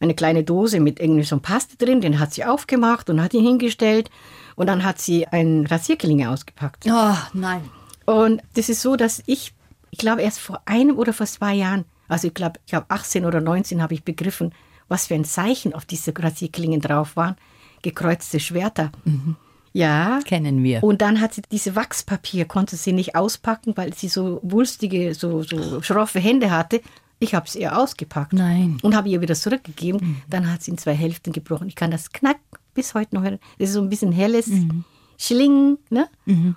eine 0.05 0.15
kleine 0.15 0.45
Dose 0.45 0.81
mit 0.81 1.01
irgendwie 1.01 1.25
so 1.25 1.39
Paste 1.39 1.77
drin, 1.77 2.01
den 2.01 2.19
hat 2.19 2.33
sie 2.33 2.45
aufgemacht 2.45 3.11
und 3.11 3.21
hat 3.21 3.35
ihn 3.35 3.45
hingestellt. 3.45 4.11
Und 4.57 4.69
dann 4.69 4.85
hat 4.85 5.01
sie 5.01 5.27
einen 5.27 5.67
Rasierklinge 5.67 6.31
ausgepackt. 6.31 6.85
Oh, 6.89 7.17
nein. 7.33 7.63
Und 8.07 8.41
das 8.55 8.69
ist 8.69 8.83
so, 8.83 8.97
dass 8.97 9.23
ich, 9.27 9.53
ich 9.91 9.99
glaube, 9.99 10.23
erst 10.23 10.39
vor 10.39 10.61
einem 10.67 10.97
oder 10.97 11.13
vor 11.13 11.27
zwei 11.27 11.55
Jahren, 11.55 11.85
also 12.09 12.29
ich 12.29 12.35
glaube, 12.35 12.61
ich 12.65 12.71
glaube 12.71 12.87
18 12.89 13.25
oder 13.25 13.41
19 13.41 13.83
habe 13.83 13.95
ich 13.95 14.05
begriffen, 14.05 14.53
was 14.89 15.07
für 15.07 15.15
ein 15.15 15.25
Zeichen 15.25 15.75
auf 15.75 15.85
diese 15.85 16.13
Rasierklingen 16.17 16.81
drauf 16.81 17.17
waren. 17.17 17.37
Gekreuzte 17.83 18.39
Schwerter. 18.39 18.93
Mhm. 19.05 19.37
Ja. 19.73 20.21
Kennen 20.25 20.63
wir. 20.63 20.85
Und 20.85 21.03
dann 21.03 21.21
hat 21.21 21.35
sie 21.35 21.43
diese 21.51 21.75
Wachspapier, 21.75 22.45
konnte 22.45 22.77
sie 22.77 22.93
nicht 22.93 23.17
auspacken, 23.17 23.77
weil 23.77 23.93
sie 23.93 24.09
so 24.09 24.39
wulstige, 24.43 25.15
so, 25.15 25.43
so 25.43 25.83
schroffe 25.83 26.21
Hände 26.21 26.53
hatte. 26.53 26.81
Ich 27.25 27.35
habe 27.35 27.47
es 27.47 27.57
ihr 27.57 27.77
ausgepackt. 27.77 28.35
Nein. 28.35 28.77
Und 28.83 28.95
habe 28.95 29.09
ihr 29.09 29.23
wieder 29.23 29.35
zurückgegeben. 29.35 30.01
Mhm. 30.07 30.23
Dann 30.29 30.53
hat 30.53 30.63
sie 30.63 30.73
in 30.73 30.79
zwei 30.79 30.93
Hälften 30.93 31.33
gebrochen. 31.33 31.69
Ich 31.69 31.75
kann 31.75 31.91
das 31.91 32.13
knack 32.13 32.39
bis 32.75 32.93
heute 32.93 33.15
noch 33.15 33.23
hören. 33.23 33.39
Das 33.59 33.71
ist 33.71 33.75
so 33.75 33.81
ein 33.81 33.89
bisschen 33.89 34.13
helles 34.13 34.49
mhm. 34.49 34.85
Schlingen. 35.17 35.79
Ne? 35.89 36.07
Mhm. 36.27 36.55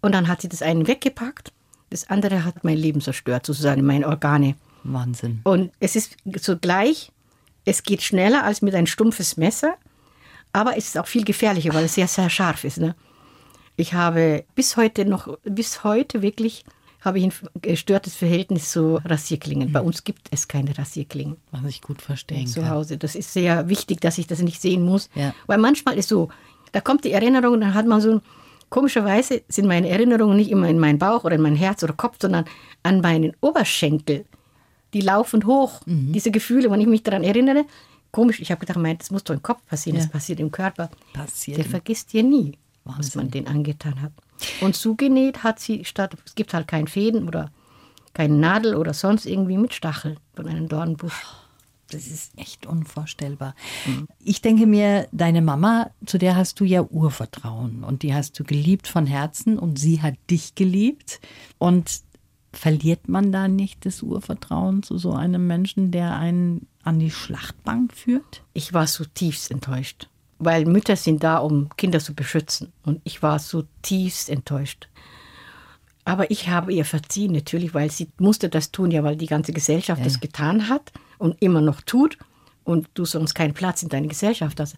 Und 0.00 0.12
dann 0.12 0.26
hat 0.26 0.40
sie 0.40 0.48
das 0.48 0.60
eine 0.60 0.88
weggepackt. 0.88 1.52
Das 1.90 2.10
andere 2.10 2.44
hat 2.44 2.64
mein 2.64 2.76
Leben 2.76 3.00
zerstört, 3.00 3.46
sozusagen 3.46 3.86
meine 3.86 4.08
Organe. 4.08 4.56
Wahnsinn. 4.82 5.40
Und 5.44 5.70
es 5.78 5.94
ist 5.94 6.16
zugleich, 6.40 7.12
es 7.64 7.84
geht 7.84 8.02
schneller 8.02 8.42
als 8.42 8.62
mit 8.62 8.74
ein 8.74 8.88
stumpfes 8.88 9.36
Messer. 9.36 9.76
Aber 10.52 10.76
es 10.76 10.88
ist 10.88 10.98
auch 10.98 11.06
viel 11.06 11.24
gefährlicher, 11.24 11.72
weil 11.74 11.84
es 11.84 11.94
sehr, 11.94 12.08
sehr 12.08 12.28
scharf 12.28 12.64
ist. 12.64 12.78
Ne? 12.78 12.96
Ich 13.76 13.94
habe 13.94 14.44
bis 14.56 14.76
heute 14.76 15.04
noch, 15.04 15.38
bis 15.44 15.84
heute 15.84 16.22
wirklich, 16.22 16.64
habe 17.06 17.18
ich 17.18 17.24
ein 17.24 17.32
gestörtes 17.62 18.14
Verhältnis 18.14 18.70
zu 18.70 18.96
Rasierklingen. 19.04 19.68
Mhm. 19.68 19.72
Bei 19.72 19.80
uns 19.80 20.04
gibt 20.04 20.28
es 20.30 20.48
keine 20.48 20.76
Rasierklingen. 20.76 21.36
Was 21.52 21.64
ich 21.64 21.80
gut 21.80 22.02
verstehen 22.02 22.46
Zu 22.46 22.60
kann. 22.60 22.70
Hause. 22.70 22.98
Das 22.98 23.14
ist 23.14 23.32
sehr 23.32 23.68
wichtig, 23.68 24.00
dass 24.00 24.18
ich 24.18 24.26
das 24.26 24.42
nicht 24.42 24.60
sehen 24.60 24.84
muss. 24.84 25.08
Ja. 25.14 25.34
Weil 25.46 25.58
manchmal 25.58 25.96
ist 25.96 26.08
so, 26.08 26.28
da 26.72 26.80
kommt 26.80 27.04
die 27.04 27.12
Erinnerung, 27.12 27.60
dann 27.60 27.72
hat 27.72 27.86
man 27.86 28.00
so 28.00 28.16
ein, 28.16 28.20
komischerweise 28.68 29.42
sind 29.48 29.66
meine 29.66 29.88
Erinnerungen 29.88 30.36
nicht 30.36 30.50
immer 30.50 30.68
in 30.68 30.78
meinen 30.78 30.98
Bauch 30.98 31.24
oder 31.24 31.36
in 31.36 31.42
mein 31.42 31.56
Herz 31.56 31.82
oder 31.82 31.94
Kopf, 31.94 32.16
sondern 32.20 32.44
an 32.82 33.00
meinen 33.00 33.32
Oberschenkel. 33.40 34.26
Die 34.92 35.00
laufen 35.00 35.46
hoch, 35.46 35.80
mhm. 35.86 36.12
diese 36.12 36.30
Gefühle, 36.30 36.70
wenn 36.70 36.80
ich 36.80 36.86
mich 36.86 37.02
daran 37.02 37.24
erinnere, 37.24 37.64
Komisch, 38.16 38.40
ich 38.40 38.50
habe 38.50 38.60
gedacht, 38.60 38.78
mein, 38.78 38.96
das 38.96 39.10
muss 39.10 39.24
doch 39.24 39.34
im 39.34 39.42
Kopf 39.42 39.60
passieren, 39.66 39.98
ja. 39.98 40.02
das 40.02 40.10
passiert 40.10 40.40
im 40.40 40.50
Körper. 40.50 40.88
Passiert. 41.12 41.58
Der 41.58 41.66
vergisst 41.66 42.14
dir 42.14 42.22
nie, 42.22 42.56
Wahnsinn. 42.84 43.04
was 43.04 43.14
man 43.14 43.30
den 43.30 43.46
angetan 43.46 44.00
hat. 44.00 44.12
Und 44.60 44.76
zugenäht 44.76 45.42
hat 45.42 45.58
sie 45.58 45.84
statt, 45.84 46.16
es 46.24 46.34
gibt 46.34 46.54
halt 46.54 46.68
keinen 46.68 46.88
Fäden 46.88 47.26
oder 47.28 47.50
keine 48.14 48.34
Nadel 48.34 48.74
oder 48.74 48.94
sonst 48.94 49.26
irgendwie 49.26 49.58
mit 49.58 49.74
Stachel 49.74 50.16
von 50.34 50.48
einem 50.48 50.68
Dornbusch. 50.68 51.24
Das 51.90 52.08
ist 52.08 52.36
echt 52.36 52.66
unvorstellbar. 52.66 53.54
Mhm. 53.86 54.08
Ich 54.18 54.40
denke 54.40 54.66
mir, 54.66 55.06
deine 55.12 55.40
Mama, 55.40 55.90
zu 56.04 56.18
der 56.18 56.34
hast 56.34 56.58
du 56.58 56.64
ja 56.64 56.82
Urvertrauen 56.82 57.84
und 57.84 58.02
die 58.02 58.12
hast 58.12 58.38
du 58.38 58.44
geliebt 58.44 58.88
von 58.88 59.06
Herzen 59.06 59.58
und 59.58 59.78
sie 59.78 60.02
hat 60.02 60.14
dich 60.28 60.56
geliebt. 60.56 61.20
Und 61.58 62.00
verliert 62.52 63.08
man 63.08 63.30
da 63.30 63.46
nicht 63.48 63.86
das 63.86 64.02
Urvertrauen 64.02 64.82
zu 64.82 64.98
so 64.98 65.12
einem 65.12 65.46
Menschen, 65.46 65.90
der 65.92 66.16
einen 66.16 66.66
an 66.82 66.98
die 66.98 67.10
Schlachtbank 67.10 67.92
führt? 67.92 68.42
Ich 68.52 68.72
war 68.72 68.86
zutiefst 68.86 69.50
enttäuscht, 69.50 70.08
weil 70.38 70.64
Mütter 70.64 70.96
sind 70.96 71.22
da, 71.24 71.38
um 71.38 71.68
Kinder 71.76 72.00
zu 72.00 72.14
beschützen. 72.14 72.72
Und 72.84 73.00
ich 73.04 73.22
war 73.22 73.38
zutiefst 73.38 74.28
enttäuscht. 74.28 74.88
Aber 76.04 76.30
ich 76.30 76.48
habe 76.48 76.72
ihr 76.72 76.84
verziehen, 76.84 77.32
natürlich, 77.32 77.74
weil 77.74 77.90
sie 77.90 78.08
musste 78.18 78.48
das 78.48 78.70
tun, 78.70 78.90
ja, 78.90 79.02
weil 79.02 79.16
die 79.16 79.26
ganze 79.26 79.52
Gesellschaft 79.52 80.00
ja. 80.00 80.04
das 80.04 80.20
getan 80.20 80.68
hat 80.68 80.92
und 81.18 81.40
immer 81.42 81.60
noch 81.60 81.80
tut 81.80 82.16
und 82.62 82.88
du 82.94 83.04
sonst 83.04 83.34
keinen 83.34 83.54
Platz 83.54 83.82
in 83.82 83.88
deiner 83.88 84.08
Gesellschaft 84.08 84.60
hast. 84.60 84.76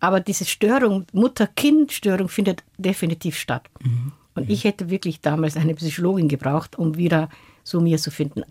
Aber 0.00 0.20
diese 0.20 0.44
Störung, 0.44 1.06
Mutter-Kind-Störung 1.12 2.28
findet 2.28 2.62
definitiv 2.78 3.36
statt. 3.36 3.68
Mhm. 3.80 4.12
Und 4.34 4.50
ich 4.50 4.64
hätte 4.64 4.88
wirklich 4.88 5.20
damals 5.20 5.56
eine 5.56 5.74
Psychologin 5.74 6.28
gebraucht, 6.28 6.78
um 6.78 6.96
wieder 6.96 7.28
so 7.64 7.80
mir 7.80 7.98
zu 7.98 8.10
finden. 8.10 8.42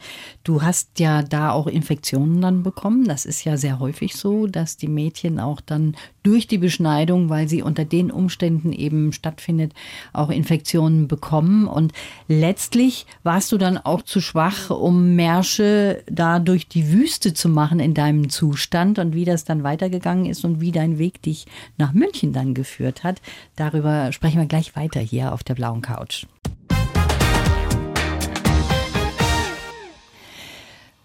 Du 0.43 0.61
hast 0.61 0.99
ja 0.99 1.23
da 1.23 1.51
auch 1.51 1.67
Infektionen 1.67 2.41
dann 2.41 2.63
bekommen. 2.63 3.05
Das 3.05 3.25
ist 3.25 3.43
ja 3.43 3.57
sehr 3.57 3.79
häufig 3.79 4.15
so, 4.15 4.47
dass 4.47 4.77
die 4.77 4.87
Mädchen 4.87 5.39
auch 5.39 5.61
dann 5.61 5.95
durch 6.23 6.47
die 6.47 6.57
Beschneidung, 6.57 7.29
weil 7.29 7.47
sie 7.47 7.61
unter 7.61 7.85
den 7.85 8.11
Umständen 8.11 8.73
eben 8.73 9.11
stattfindet, 9.11 9.73
auch 10.13 10.29
Infektionen 10.29 11.07
bekommen. 11.07 11.67
Und 11.67 11.93
letztlich 12.27 13.05
warst 13.23 13.51
du 13.51 13.57
dann 13.57 13.77
auch 13.77 14.01
zu 14.03 14.21
schwach, 14.21 14.69
um 14.69 15.15
Märsche 15.15 16.03
da 16.09 16.39
durch 16.39 16.67
die 16.67 16.91
Wüste 16.91 17.33
zu 17.33 17.49
machen 17.49 17.79
in 17.79 17.93
deinem 17.93 18.29
Zustand 18.29 18.99
und 18.99 19.15
wie 19.15 19.25
das 19.25 19.45
dann 19.45 19.63
weitergegangen 19.63 20.25
ist 20.25 20.45
und 20.45 20.61
wie 20.61 20.71
dein 20.71 20.97
Weg 20.97 21.21
dich 21.21 21.47
nach 21.77 21.93
München 21.93 22.33
dann 22.33 22.53
geführt 22.53 23.03
hat. 23.03 23.21
Darüber 23.55 24.11
sprechen 24.11 24.39
wir 24.39 24.47
gleich 24.47 24.75
weiter 24.75 24.99
hier 24.99 25.33
auf 25.33 25.43
der 25.43 25.55
blauen 25.55 25.81
Couch. 25.81 26.25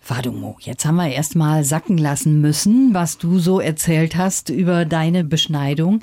Fadumo, 0.07 0.57
jetzt 0.61 0.85
haben 0.85 0.95
wir 0.95 1.09
erst 1.09 1.35
mal 1.35 1.65
sacken 1.65 1.99
lassen 1.99 2.41
müssen, 2.41 2.95
was 2.95 3.19
du 3.19 3.41
so 3.41 3.59
erzählt 3.59 4.15
hast 4.15 4.51
über 4.51 4.85
deine 4.85 5.25
Beschneidung. 5.25 6.01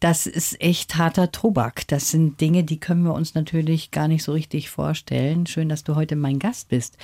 Das 0.00 0.26
ist 0.26 0.60
echt 0.60 0.96
harter 0.96 1.32
Tobak. 1.32 1.88
Das 1.88 2.10
sind 2.10 2.42
Dinge, 2.42 2.62
die 2.62 2.78
können 2.78 3.04
wir 3.04 3.14
uns 3.14 3.34
natürlich 3.34 3.90
gar 3.90 4.06
nicht 4.06 4.22
so 4.22 4.32
richtig 4.32 4.68
vorstellen. 4.68 5.46
Schön, 5.46 5.70
dass 5.70 5.82
du 5.82 5.94
heute 5.94 6.14
mein 6.14 6.40
Gast 6.40 6.68
bist. 6.68 6.98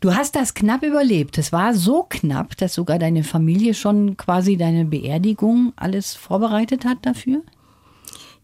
Du 0.00 0.16
hast 0.16 0.34
das 0.34 0.54
knapp 0.54 0.82
überlebt. 0.82 1.38
Es 1.38 1.52
war 1.52 1.74
so 1.74 2.02
knapp, 2.08 2.56
dass 2.56 2.74
sogar 2.74 2.98
deine 2.98 3.22
Familie 3.22 3.74
schon 3.74 4.16
quasi 4.16 4.56
deine 4.56 4.84
Beerdigung 4.84 5.72
alles 5.76 6.14
vorbereitet 6.14 6.84
hat 6.84 6.98
dafür? 7.02 7.42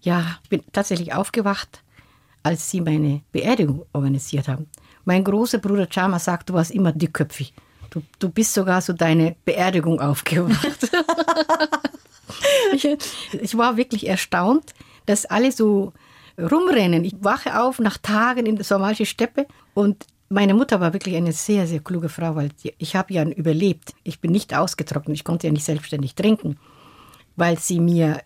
Ja, 0.03 0.39
ich 0.45 0.51
bin 0.51 0.63
tatsächlich 0.71 1.15
aufgewacht, 1.15 1.83
als 2.43 2.71
sie 2.71 2.81
meine 2.81 3.23
Beerdigung 3.33 3.85
organisiert 3.93 4.49
haben. 4.49 4.67
Mein 5.05 5.25
großer 5.25 5.59
Bruder 5.59 5.89
Chama 5.91 6.19
sagt, 6.19 6.51
du 6.51 6.55
warst 6.55 6.71
immer 6.71 6.93
dickköpfig. 6.93 7.53
Du, 7.91 8.03
du 8.19 8.29
bist 8.29 8.55
sogar 8.55 8.81
so 8.81 8.93
deine 8.93 9.37
Beerdigung 9.45 10.01
aufgewacht. 10.01 10.91
ich, 12.73 12.89
ich 13.33 13.59
war 13.59 13.77
wirklich 13.77 14.09
erstaunt, 14.09 14.75
dass 15.07 15.27
alle 15.27 15.53
so 15.53 15.93
rumrennen. 16.39 17.05
Ich 17.05 17.15
wache 17.21 17.61
auf 17.61 17.79
nach 17.79 17.99
Tagen 17.99 18.47
in 18.47 18.57
der 18.57 18.65
somalischen 18.65 19.07
Steppe 19.07 19.47
und 19.75 20.07
meine 20.29 20.55
Mutter 20.55 20.81
war 20.81 20.95
wirklich 20.95 21.17
eine 21.17 21.33
sehr, 21.33 21.67
sehr 21.67 21.81
kluge 21.81 22.09
Frau, 22.09 22.35
weil 22.37 22.49
ich 22.79 22.97
habe 22.97 23.13
ja 23.13 23.23
überlebt. 23.23 23.93
Ich 24.03 24.21
bin 24.21 24.33
nicht 24.33 24.55
ausgetrocknet, 24.55 25.15
ich 25.15 25.25
konnte 25.25 25.47
ja 25.47 25.53
nicht 25.53 25.65
selbstständig 25.65 26.15
trinken, 26.15 26.59
weil 27.37 27.59
sie 27.59 27.81
mir 27.81 28.23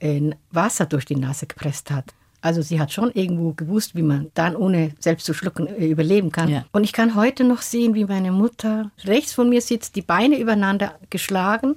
Wasser 0.53 0.87
durch 0.87 1.05
die 1.05 1.17
Nase 1.17 1.47
gepresst 1.47 1.91
hat. 1.91 2.15
Also 2.47 2.63
sie 2.63 2.79
hat 2.79 2.93
schon 2.93 3.11
irgendwo 3.11 3.55
gewusst, 3.55 3.97
wie 3.97 4.03
man 4.03 4.31
dann 4.35 4.55
ohne 4.55 4.93
selbst 5.01 5.27
zu 5.27 5.35
schlucken 5.35 5.67
äh, 5.67 5.89
überleben 5.89 6.31
kann. 6.31 6.49
Ja. 6.49 6.65
Und 6.71 6.85
ich 6.85 6.93
kann 6.93 7.17
heute 7.17 7.43
noch 7.43 7.61
sehen, 7.61 7.97
wie 7.97 8.05
meine 8.05 8.31
Mutter 8.31 8.93
rechts 9.05 9.33
von 9.33 9.49
mir 9.49 9.61
sitzt, 9.61 9.97
die 9.97 10.03
Beine 10.03 10.39
übereinander 10.39 10.95
geschlagen. 11.11 11.75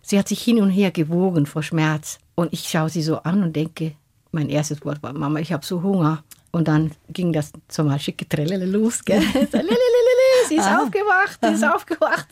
Sie 0.00 0.16
hat 0.16 0.28
sich 0.28 0.40
hin 0.40 0.62
und 0.62 0.70
her 0.70 0.92
gewogen 0.92 1.44
vor 1.44 1.64
Schmerz. 1.64 2.20
Und 2.36 2.52
ich 2.52 2.68
schaue 2.68 2.88
sie 2.88 3.02
so 3.02 3.16
an 3.16 3.42
und 3.42 3.56
denke, 3.56 3.94
mein 4.30 4.48
erstes 4.48 4.84
Wort 4.84 5.02
war, 5.02 5.12
Mama, 5.12 5.40
ich 5.40 5.52
habe 5.52 5.66
so 5.66 5.82
Hunger. 5.82 6.22
Und 6.52 6.68
dann 6.68 6.92
ging 7.08 7.32
das 7.32 7.50
zum 7.66 7.88
mal 7.88 7.98
schicke 7.98 8.28
Trellele 8.28 8.66
los. 8.66 9.04
Gell? 9.04 9.22
sie 10.48 10.54
ist 10.54 10.60
Aha. 10.60 10.84
aufgewacht, 10.84 11.38
sie 11.42 11.52
ist 11.52 11.64
aufgewacht. 11.64 12.28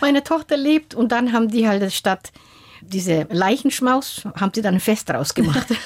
Meine 0.00 0.24
Tochter 0.24 0.56
lebt. 0.56 0.96
Und 0.96 1.12
dann 1.12 1.32
haben 1.32 1.46
die 1.46 1.68
halt 1.68 1.92
statt 1.92 2.32
diese 2.80 3.28
Leichenschmaus, 3.30 4.24
haben 4.34 4.50
sie 4.52 4.60
dann 4.62 4.74
ein 4.74 4.80
Fest 4.80 5.08
draus 5.08 5.34
gemacht. 5.34 5.68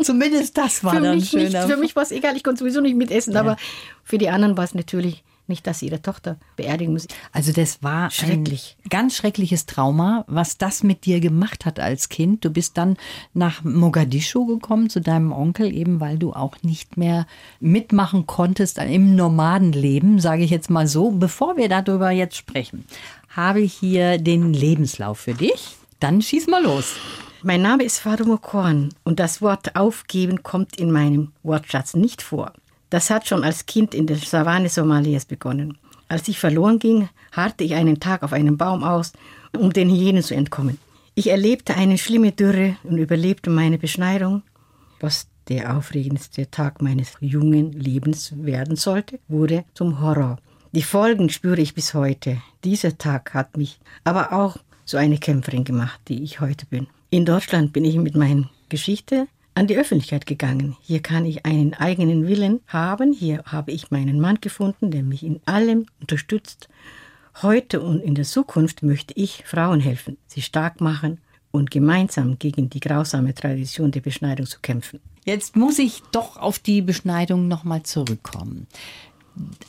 Zumindest 0.00 0.56
das 0.56 0.84
war 0.84 0.94
für 0.94 1.00
dann 1.00 1.16
mich 1.16 1.30
schöner. 1.30 1.44
Nicht, 1.44 1.72
für 1.72 1.76
mich 1.76 1.96
war 1.96 2.02
es 2.02 2.12
egal, 2.12 2.36
ich 2.36 2.44
konnte 2.44 2.60
sowieso 2.60 2.80
nicht 2.80 2.96
mitessen, 2.96 3.34
ja. 3.34 3.40
aber 3.40 3.56
für 4.04 4.18
die 4.18 4.28
anderen 4.28 4.56
war 4.56 4.64
es 4.64 4.74
natürlich 4.74 5.24
nicht, 5.48 5.66
dass 5.66 5.80
sie 5.80 5.86
ihre 5.86 6.02
Tochter 6.02 6.36
beerdigen 6.56 6.92
muss. 6.92 7.08
Also 7.32 7.52
das 7.52 7.82
war 7.82 8.10
schrecklich. 8.10 8.76
ein 8.84 8.88
ganz 8.90 9.16
schreckliches 9.16 9.66
Trauma, 9.66 10.24
was 10.28 10.58
das 10.58 10.82
mit 10.82 11.06
dir 11.06 11.20
gemacht 11.20 11.64
hat 11.64 11.80
als 11.80 12.08
Kind. 12.08 12.44
Du 12.44 12.50
bist 12.50 12.76
dann 12.76 12.96
nach 13.34 13.64
Mogadischu 13.64 14.46
gekommen 14.46 14.90
zu 14.90 15.00
deinem 15.00 15.32
Onkel, 15.32 15.74
eben 15.74 16.00
weil 16.00 16.18
du 16.18 16.32
auch 16.32 16.56
nicht 16.62 16.96
mehr 16.96 17.26
mitmachen 17.60 18.26
konntest 18.26 18.78
im 18.78 19.16
Nomadenleben, 19.16 20.20
sage 20.20 20.44
ich 20.44 20.50
jetzt 20.50 20.70
mal 20.70 20.86
so. 20.86 21.10
Bevor 21.10 21.56
wir 21.56 21.68
darüber 21.68 22.10
jetzt 22.10 22.36
sprechen, 22.36 22.84
habe 23.30 23.60
ich 23.60 23.72
hier 23.72 24.18
den 24.18 24.52
Lebenslauf 24.52 25.18
für 25.18 25.34
dich. 25.34 25.76
Dann 26.00 26.22
schieß 26.22 26.46
mal 26.46 26.62
los. 26.62 26.96
Mein 27.44 27.62
Name 27.62 27.84
ist 27.84 28.00
Fadumo 28.00 28.36
Korn 28.36 28.88
und 29.04 29.20
das 29.20 29.40
Wort 29.40 29.76
aufgeben 29.76 30.42
kommt 30.42 30.76
in 30.76 30.90
meinem 30.90 31.30
Wortschatz 31.44 31.94
nicht 31.94 32.20
vor. 32.20 32.52
Das 32.90 33.10
hat 33.10 33.28
schon 33.28 33.44
als 33.44 33.66
Kind 33.66 33.94
in 33.94 34.08
der 34.08 34.16
Savanne 34.16 34.68
Somalias 34.68 35.24
begonnen. 35.24 35.78
Als 36.08 36.26
ich 36.26 36.40
verloren 36.40 36.80
ging, 36.80 37.08
harrte 37.30 37.62
ich 37.62 37.74
einen 37.74 38.00
Tag 38.00 38.24
auf 38.24 38.32
einem 38.32 38.56
Baum 38.56 38.82
aus, 38.82 39.12
um 39.56 39.72
den 39.72 39.88
Hyänen 39.88 40.24
zu 40.24 40.34
entkommen. 40.34 40.78
Ich 41.14 41.30
erlebte 41.30 41.76
eine 41.76 41.96
schlimme 41.96 42.32
Dürre 42.32 42.76
und 42.82 42.98
überlebte 42.98 43.50
meine 43.50 43.78
Beschneidung. 43.78 44.42
Was 44.98 45.28
der 45.46 45.76
aufregendste 45.76 46.50
Tag 46.50 46.82
meines 46.82 47.12
jungen 47.20 47.70
Lebens 47.70 48.32
werden 48.36 48.74
sollte, 48.74 49.20
wurde 49.28 49.64
zum 49.74 50.00
Horror. 50.00 50.38
Die 50.72 50.78
Die 50.78 50.82
Folgen 50.82 51.30
spüre 51.30 51.60
ich 51.60 51.74
bis 51.74 51.94
heute. 51.94 52.42
Dieser 52.64 52.98
Tag 52.98 53.32
hat 53.32 53.56
mich 53.56 53.78
aber 54.02 54.32
auch 54.32 54.56
so 54.84 54.96
eine 54.96 55.18
Kämpferin 55.18 55.62
gemacht, 55.62 56.00
die 56.08 56.24
ich 56.24 56.40
heute 56.40 56.66
bin. 56.66 56.88
In 57.10 57.24
Deutschland 57.24 57.72
bin 57.72 57.86
ich 57.86 57.96
mit 57.96 58.14
meiner 58.14 58.50
Geschichte 58.68 59.28
an 59.54 59.66
die 59.66 59.78
Öffentlichkeit 59.78 60.26
gegangen. 60.26 60.76
Hier 60.82 61.00
kann 61.00 61.24
ich 61.24 61.46
einen 61.46 61.72
eigenen 61.72 62.26
Willen 62.26 62.60
haben. 62.66 63.14
Hier 63.14 63.42
habe 63.46 63.72
ich 63.72 63.90
meinen 63.90 64.20
Mann 64.20 64.42
gefunden, 64.42 64.90
der 64.90 65.02
mich 65.02 65.22
in 65.22 65.40
allem 65.46 65.86
unterstützt. 66.02 66.68
Heute 67.40 67.80
und 67.80 68.00
in 68.00 68.14
der 68.14 68.26
Zukunft 68.26 68.82
möchte 68.82 69.14
ich 69.16 69.44
Frauen 69.46 69.80
helfen, 69.80 70.18
sie 70.26 70.42
stark 70.42 70.82
machen 70.82 71.18
und 71.50 71.70
gemeinsam 71.70 72.38
gegen 72.38 72.68
die 72.68 72.80
grausame 72.80 73.32
Tradition 73.32 73.90
der 73.90 74.00
Beschneidung 74.00 74.44
zu 74.44 74.60
kämpfen. 74.60 75.00
Jetzt 75.24 75.56
muss 75.56 75.78
ich 75.78 76.02
doch 76.12 76.36
auf 76.36 76.58
die 76.58 76.82
Beschneidung 76.82 77.48
nochmal 77.48 77.84
zurückkommen. 77.84 78.66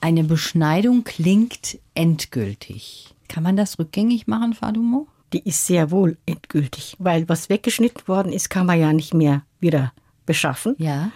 Eine 0.01 0.25
Beschneidung 0.25 1.05
klingt 1.05 1.79
endgültig. 1.93 3.15
Kann 3.29 3.43
man 3.43 3.55
das 3.55 3.79
rückgängig 3.79 4.27
machen, 4.27 4.53
Fadumo? 4.53 5.07
Die 5.33 5.47
ist 5.47 5.65
sehr 5.65 5.91
wohl 5.91 6.17
endgültig, 6.25 6.95
weil 6.99 7.29
was 7.29 7.49
weggeschnitten 7.49 8.07
worden 8.07 8.33
ist, 8.33 8.49
kann 8.49 8.65
man 8.65 8.79
ja 8.79 8.93
nicht 8.93 9.13
mehr 9.13 9.43
wieder 9.59 9.93
beschaffen. 10.25 10.75
Ja. 10.77 11.11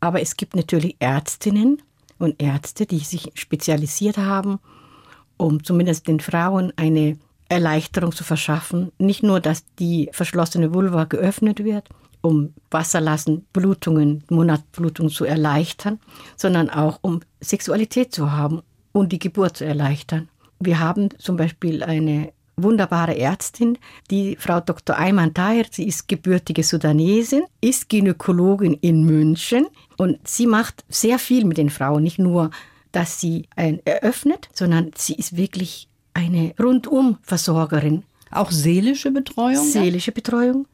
Aber 0.00 0.20
es 0.20 0.36
gibt 0.36 0.56
natürlich 0.56 0.96
Ärztinnen 0.98 1.82
und 2.18 2.40
Ärzte, 2.42 2.86
die 2.86 2.98
sich 2.98 3.30
spezialisiert 3.34 4.18
haben, 4.18 4.58
um 5.36 5.62
zumindest 5.62 6.06
den 6.08 6.20
Frauen 6.20 6.72
eine 6.76 7.18
Erleichterung 7.48 8.12
zu 8.12 8.24
verschaffen. 8.24 8.92
Nicht 8.98 9.22
nur, 9.22 9.40
dass 9.40 9.64
die 9.78 10.08
verschlossene 10.12 10.72
Vulva 10.72 11.04
geöffnet 11.04 11.64
wird, 11.64 11.88
um 12.20 12.54
Wasserlassen, 12.70 13.44
Blutungen, 13.52 14.24
Monatblutungen 14.30 15.10
zu 15.10 15.24
erleichtern, 15.24 16.00
sondern 16.36 16.70
auch 16.70 16.98
um 17.02 17.20
Sexualität 17.40 18.14
zu 18.14 18.32
haben 18.32 18.62
und 18.92 19.12
die 19.12 19.18
Geburt 19.18 19.58
zu 19.58 19.64
erleichtern. 19.64 20.28
Wir 20.60 20.78
haben 20.78 21.10
zum 21.18 21.36
Beispiel 21.36 21.82
eine 21.82 22.32
wunderbare 22.56 23.16
Ärztin, 23.18 23.78
die 24.10 24.36
Frau 24.36 24.60
Dr. 24.60 24.98
Ayman 24.98 25.34
Tahir, 25.34 25.66
sie 25.70 25.86
ist 25.86 26.08
gebürtige 26.08 26.62
Sudanesin, 26.62 27.44
ist 27.60 27.88
Gynäkologin 27.88 28.74
in 28.74 29.04
München 29.04 29.66
und 29.96 30.26
sie 30.26 30.46
macht 30.46 30.84
sehr 30.88 31.18
viel 31.18 31.44
mit 31.44 31.58
den 31.58 31.70
Frauen, 31.70 32.02
nicht 32.02 32.18
nur, 32.18 32.50
dass 32.92 33.20
sie 33.20 33.46
ein 33.56 33.80
eröffnet, 33.84 34.48
sondern 34.52 34.92
sie 34.96 35.14
ist 35.14 35.36
wirklich 35.36 35.88
eine 36.14 36.54
Rundum-Versorgerin. 36.60 38.04
Auch 38.30 38.50
seelische 38.50 39.10
Betreuung? 39.10 39.64
Seelische 39.64 40.12
Betreuung. 40.12 40.66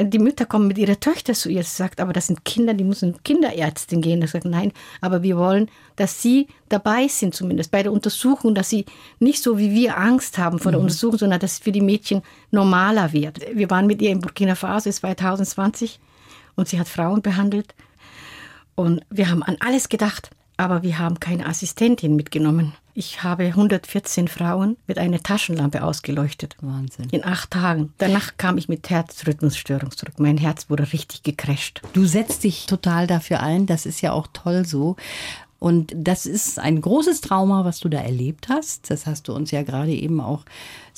Die 0.00 0.18
Mütter 0.20 0.46
kommen 0.46 0.68
mit 0.68 0.78
ihrer 0.78 1.00
Töchter 1.00 1.34
zu 1.34 1.48
ihr. 1.48 1.64
Sie 1.64 1.74
sagt, 1.74 2.00
aber 2.00 2.12
das 2.12 2.28
sind 2.28 2.44
Kinder, 2.44 2.72
die 2.72 2.84
müssen 2.84 3.20
Kinderärztin 3.24 4.00
gehen. 4.00 4.22
Ich 4.22 4.30
sage, 4.30 4.48
nein, 4.48 4.72
aber 5.00 5.24
wir 5.24 5.36
wollen, 5.36 5.68
dass 5.96 6.22
sie 6.22 6.46
dabei 6.68 7.08
sind, 7.08 7.34
zumindest 7.34 7.72
bei 7.72 7.82
der 7.82 7.92
Untersuchung, 7.92 8.54
dass 8.54 8.70
sie 8.70 8.84
nicht 9.18 9.42
so 9.42 9.58
wie 9.58 9.72
wir 9.72 9.98
Angst 9.98 10.38
haben 10.38 10.60
vor 10.60 10.70
der 10.70 10.78
mhm. 10.78 10.84
Untersuchung, 10.86 11.18
sondern 11.18 11.40
dass 11.40 11.54
es 11.54 11.58
für 11.58 11.72
die 11.72 11.80
Mädchen 11.80 12.22
normaler 12.52 13.12
wird. 13.12 13.40
Wir 13.52 13.68
waren 13.70 13.88
mit 13.88 14.00
ihr 14.00 14.10
in 14.10 14.20
Burkina 14.20 14.54
Faso 14.54 14.88
2020 14.90 15.98
und 16.54 16.68
sie 16.68 16.78
hat 16.78 16.88
Frauen 16.88 17.20
behandelt. 17.20 17.74
Und 18.76 19.02
wir 19.10 19.28
haben 19.28 19.42
an 19.42 19.56
alles 19.58 19.88
gedacht 19.88 20.30
aber 20.58 20.82
wir 20.82 20.98
haben 20.98 21.20
keine 21.20 21.46
Assistentin 21.46 22.16
mitgenommen. 22.16 22.74
Ich 22.92 23.22
habe 23.22 23.44
114 23.44 24.26
Frauen 24.26 24.76
mit 24.88 24.98
einer 24.98 25.22
Taschenlampe 25.22 25.84
ausgeleuchtet. 25.84 26.56
Wahnsinn. 26.60 27.08
In 27.10 27.24
acht 27.24 27.52
Tagen. 27.52 27.94
Danach 27.98 28.36
kam 28.36 28.58
ich 28.58 28.68
mit 28.68 28.90
Herzrhythmusstörung 28.90 29.92
zurück. 29.92 30.14
Mein 30.18 30.36
Herz 30.36 30.68
wurde 30.68 30.92
richtig 30.92 31.22
gecrasht. 31.22 31.80
Du 31.92 32.04
setzt 32.04 32.42
dich 32.42 32.66
total 32.66 33.06
dafür 33.06 33.40
ein. 33.40 33.66
Das 33.66 33.86
ist 33.86 34.00
ja 34.00 34.10
auch 34.10 34.26
toll 34.32 34.66
so. 34.66 34.96
Und 35.60 35.92
das 35.96 36.26
ist 36.26 36.58
ein 36.58 36.80
großes 36.80 37.20
Trauma, 37.20 37.64
was 37.64 37.78
du 37.78 37.88
da 37.88 38.00
erlebt 38.00 38.48
hast. 38.48 38.90
Das 38.90 39.06
hast 39.06 39.28
du 39.28 39.34
uns 39.34 39.52
ja 39.52 39.62
gerade 39.62 39.92
eben 39.92 40.20
auch 40.20 40.44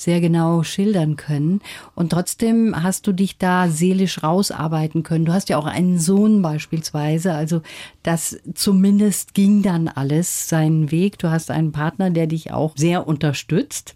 sehr 0.01 0.21
genau 0.21 0.63
schildern 0.63 1.15
können. 1.15 1.61
Und 1.95 2.11
trotzdem 2.11 2.81
hast 2.81 3.07
du 3.07 3.11
dich 3.11 3.37
da 3.37 3.69
seelisch 3.69 4.23
rausarbeiten 4.23 5.03
können. 5.03 5.25
Du 5.25 5.33
hast 5.33 5.49
ja 5.49 5.57
auch 5.57 5.65
einen 5.65 5.99
Sohn 5.99 6.41
beispielsweise. 6.41 7.33
Also 7.33 7.61
das 8.03 8.39
zumindest 8.53 9.33
ging 9.33 9.61
dann 9.61 9.87
alles 9.87 10.49
seinen 10.49 10.91
Weg. 10.91 11.19
Du 11.19 11.29
hast 11.29 11.51
einen 11.51 11.71
Partner, 11.71 12.09
der 12.09 12.27
dich 12.27 12.51
auch 12.51 12.73
sehr 12.75 13.07
unterstützt. 13.07 13.93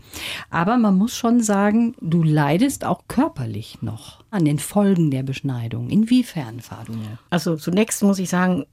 Aber 0.50 0.78
man 0.78 0.96
muss 0.98 1.16
schon 1.16 1.42
sagen, 1.42 1.96
du 2.02 2.24
leidest 2.24 2.86
auch 2.86 3.04
körperlich 3.08 3.80
noch 3.82 4.24
an 4.30 4.46
den 4.46 4.60
Folgen 4.60 5.12
der 5.12 5.24
Beschneidung. 5.24 5.90
Inwiefern, 5.90 6.60
Fadumo? 6.60 7.00
Also 7.30 7.56
zunächst 7.56 8.04
muss 8.04 8.20
ich 8.20 8.30
sagen, 8.30 8.66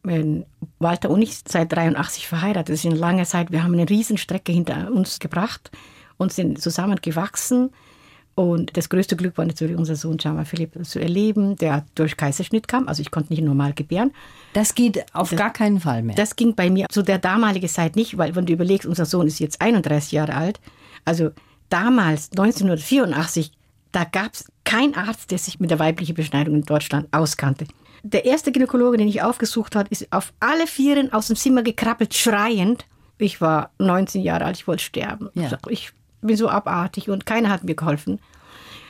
Walter 0.79 1.09
und 1.09 1.23
ich 1.23 1.39
seit 1.47 1.73
83 1.73 2.27
verheiratet, 2.27 2.71
das 2.71 2.81
ist 2.81 2.87
eine 2.87 2.97
lange 2.97 3.25
Zeit, 3.25 3.53
wir 3.53 3.63
haben 3.63 3.73
eine 3.73 3.89
Riesenstrecke 3.89 4.53
hinter 4.53 4.91
uns 4.93 5.19
gebracht 5.19 5.71
und 6.23 6.33
sind 6.33 6.61
zusammen 6.61 6.99
gewachsen. 7.03 7.71
Und 8.35 8.77
das 8.79 8.89
größte 8.89 9.15
Glück 9.15 9.37
war 9.37 9.45
natürlich 9.45 9.77
unser 9.77 9.95
Sohn 9.95 10.17
Jama 10.19 10.45
Philipp 10.45 10.73
zu 10.87 10.99
erleben, 10.99 11.57
der 11.57 11.85
durch 11.95 12.17
Kaiserschnitt 12.17 12.67
kam. 12.67 12.89
Also 12.89 13.03
ich 13.03 13.11
konnte 13.11 13.31
nicht 13.31 13.43
normal 13.43 13.75
gebären. 13.75 14.13
Das 14.55 14.75
geht 14.75 15.05
auf 15.15 15.31
das, 15.31 15.39
gar 15.39 15.53
keinen 15.53 15.81
Fall 15.81 16.03
mehr. 16.03 16.17
Das 16.17 16.35
ging 16.35 16.55
bei 16.55 16.71
mir 16.71 16.87
zu 16.91 17.03
der 17.03 17.19
damaligen 17.19 17.69
Zeit 17.69 17.95
nicht, 17.95 18.17
weil 18.17 18.35
wenn 18.35 18.47
du 18.47 18.55
überlegst, 18.55 18.87
unser 18.87 19.05
Sohn 19.05 19.27
ist 19.27 19.39
jetzt 19.39 19.61
31 19.61 20.13
Jahre 20.13 20.35
alt. 20.35 20.61
Also 21.05 21.31
damals, 21.69 22.31
1984, 22.31 23.53
da 23.93 24.05
gab 24.05 24.33
es 24.33 24.51
keinen 24.65 24.95
Arzt, 24.95 25.31
der 25.31 25.39
sich 25.39 25.61
mit 25.61 25.71
der 25.71 25.79
weiblichen 25.79 26.15
Beschneidung 26.15 26.55
in 26.55 26.63
Deutschland 26.63 27.09
auskannte. 27.13 27.67
Der 28.03 28.25
erste 28.25 28.51
Gynäkologe, 28.51 28.97
den 28.97 29.09
ich 29.09 29.23
aufgesucht 29.23 29.77
habe, 29.77 29.89
ist 29.91 30.11
auf 30.11 30.33
alle 30.41 30.67
Vieren 30.67 31.13
aus 31.13 31.27
dem 31.27 31.37
Zimmer 31.37 31.63
gekrabbelt, 31.63 32.15
schreiend. 32.15 32.87
Ich 33.19 33.41
war 33.43 33.71
19 33.79 34.23
Jahre 34.23 34.47
alt, 34.47 34.57
ich 34.57 34.67
wollte 34.67 34.83
sterben. 34.83 35.29
Ja. 35.35 35.59
Ich 35.69 35.93
bin 36.27 36.37
so 36.37 36.49
abartig 36.49 37.09
und 37.11 37.27
keiner 37.27 37.51
hat 37.51 37.65
mir 37.65 37.75
geholfen. 37.75 38.19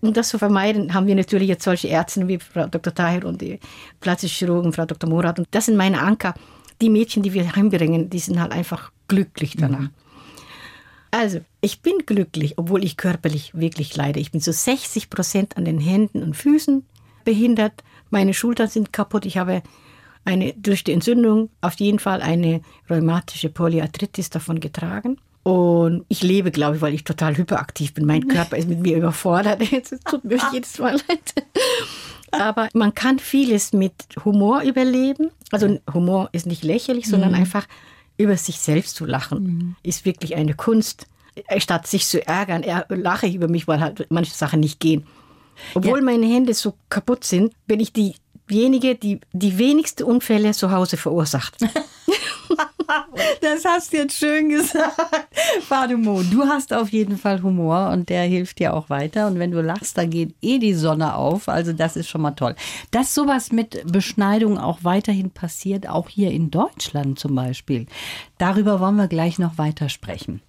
Um 0.00 0.12
das 0.12 0.28
zu 0.28 0.38
vermeiden, 0.38 0.94
haben 0.94 1.06
wir 1.06 1.14
natürlich 1.14 1.48
jetzt 1.48 1.64
solche 1.64 1.88
Ärzte 1.88 2.26
wie 2.26 2.38
Frau 2.38 2.66
Dr. 2.66 2.92
Tahir 2.92 3.24
und 3.24 3.40
die 3.40 3.60
plastische 4.00 4.46
Chirurgen, 4.46 4.72
Frau 4.72 4.84
Dr. 4.84 5.08
Murat. 5.08 5.38
Und 5.38 5.46
das 5.52 5.66
sind 5.66 5.76
meine 5.76 6.00
Anker. 6.00 6.34
Die 6.80 6.90
Mädchen, 6.90 7.22
die 7.22 7.32
wir 7.32 7.54
heimbringen, 7.54 8.10
die 8.10 8.18
sind 8.18 8.40
halt 8.40 8.50
einfach 8.50 8.90
glücklich 9.06 9.56
danach. 9.56 9.78
Mhm. 9.78 9.90
Also, 11.12 11.40
ich 11.60 11.82
bin 11.82 11.98
glücklich, 12.04 12.54
obwohl 12.56 12.82
ich 12.82 12.96
körperlich 12.96 13.54
wirklich 13.54 13.94
leide. 13.94 14.18
Ich 14.18 14.32
bin 14.32 14.40
so 14.40 14.50
60 14.50 15.10
Prozent 15.10 15.56
an 15.56 15.66
den 15.66 15.78
Händen 15.78 16.22
und 16.22 16.36
Füßen 16.36 16.84
behindert. 17.24 17.84
Meine 18.10 18.34
Schultern 18.34 18.68
sind 18.68 18.92
kaputt. 18.92 19.26
Ich 19.26 19.36
habe 19.36 19.62
eine 20.24 20.54
durch 20.54 20.84
die 20.84 20.92
Entzündung 20.92 21.50
auf 21.60 21.74
jeden 21.74 21.98
Fall 21.98 22.22
eine 22.22 22.62
rheumatische 22.88 23.50
Polyarthritis 23.50 24.30
davon 24.30 24.58
getragen. 24.58 25.18
Und 25.42 26.04
ich 26.08 26.22
lebe, 26.22 26.52
glaube 26.52 26.76
ich, 26.76 26.82
weil 26.82 26.94
ich 26.94 27.04
total 27.04 27.36
hyperaktiv 27.36 27.94
bin. 27.94 28.06
Mein 28.06 28.28
Körper 28.28 28.56
ist 28.56 28.68
mit 28.68 28.80
mir 28.80 28.96
überfordert. 28.96 29.60
Es 29.72 29.90
tut 30.08 30.24
mir 30.24 30.38
jedes 30.52 30.78
Mal 30.78 30.92
leid. 31.08 31.46
Aber 32.30 32.68
man 32.72 32.94
kann 32.94 33.18
vieles 33.18 33.72
mit 33.72 33.92
Humor 34.24 34.62
überleben. 34.62 35.30
Also 35.50 35.78
Humor 35.92 36.28
ist 36.32 36.46
nicht 36.46 36.62
lächerlich, 36.62 37.08
sondern 37.08 37.30
mhm. 37.30 37.38
einfach 37.38 37.66
über 38.16 38.36
sich 38.36 38.58
selbst 38.58 38.96
zu 38.96 39.04
lachen, 39.04 39.42
mhm. 39.42 39.76
ist 39.82 40.04
wirklich 40.04 40.36
eine 40.36 40.54
Kunst. 40.54 41.06
Statt 41.58 41.86
sich 41.86 42.06
zu 42.06 42.24
ärgern, 42.26 42.62
lache 42.88 43.26
ich 43.26 43.34
über 43.34 43.48
mich, 43.48 43.66
weil 43.66 43.80
halt 43.80 44.06
manche 44.10 44.32
Sachen 44.32 44.60
nicht 44.60 44.80
gehen. 44.80 45.06
Obwohl 45.74 45.98
ja. 45.98 46.04
meine 46.04 46.26
Hände 46.26 46.54
so 46.54 46.74
kaputt 46.88 47.24
sind, 47.24 47.54
bin 47.66 47.80
ich 47.80 47.92
diejenige, 47.92 48.94
die 48.94 49.20
die 49.32 49.58
wenigsten 49.58 50.04
Unfälle 50.04 50.52
zu 50.52 50.70
Hause 50.70 50.96
verursacht. 50.96 51.56
das 53.40 53.64
hast 53.64 53.92
du 53.92 53.98
jetzt 53.98 54.16
schön 54.16 54.48
gesagt. 54.48 55.28
Fadumo, 55.62 56.22
du 56.22 56.44
hast 56.44 56.72
auf 56.72 56.90
jeden 56.90 57.18
Fall 57.18 57.42
Humor 57.42 57.90
und 57.90 58.08
der 58.08 58.24
hilft 58.24 58.58
dir 58.58 58.74
auch 58.74 58.90
weiter. 58.90 59.26
Und 59.26 59.38
wenn 59.38 59.50
du 59.50 59.60
lachst, 59.60 59.98
dann 59.98 60.10
geht 60.10 60.34
eh 60.40 60.58
die 60.58 60.74
Sonne 60.74 61.14
auf. 61.14 61.48
Also 61.48 61.72
das 61.72 61.96
ist 61.96 62.08
schon 62.08 62.22
mal 62.22 62.32
toll. 62.32 62.54
Dass 62.90 63.14
sowas 63.14 63.52
mit 63.52 63.82
Beschneidung 63.90 64.58
auch 64.58 64.80
weiterhin 64.82 65.30
passiert, 65.30 65.88
auch 65.88 66.08
hier 66.08 66.30
in 66.30 66.50
Deutschland 66.50 67.18
zum 67.18 67.34
Beispiel. 67.34 67.86
Darüber 68.38 68.80
wollen 68.80 68.96
wir 68.96 69.08
gleich 69.08 69.38
noch 69.38 69.58
weiter 69.58 69.88
sprechen. 69.88 70.42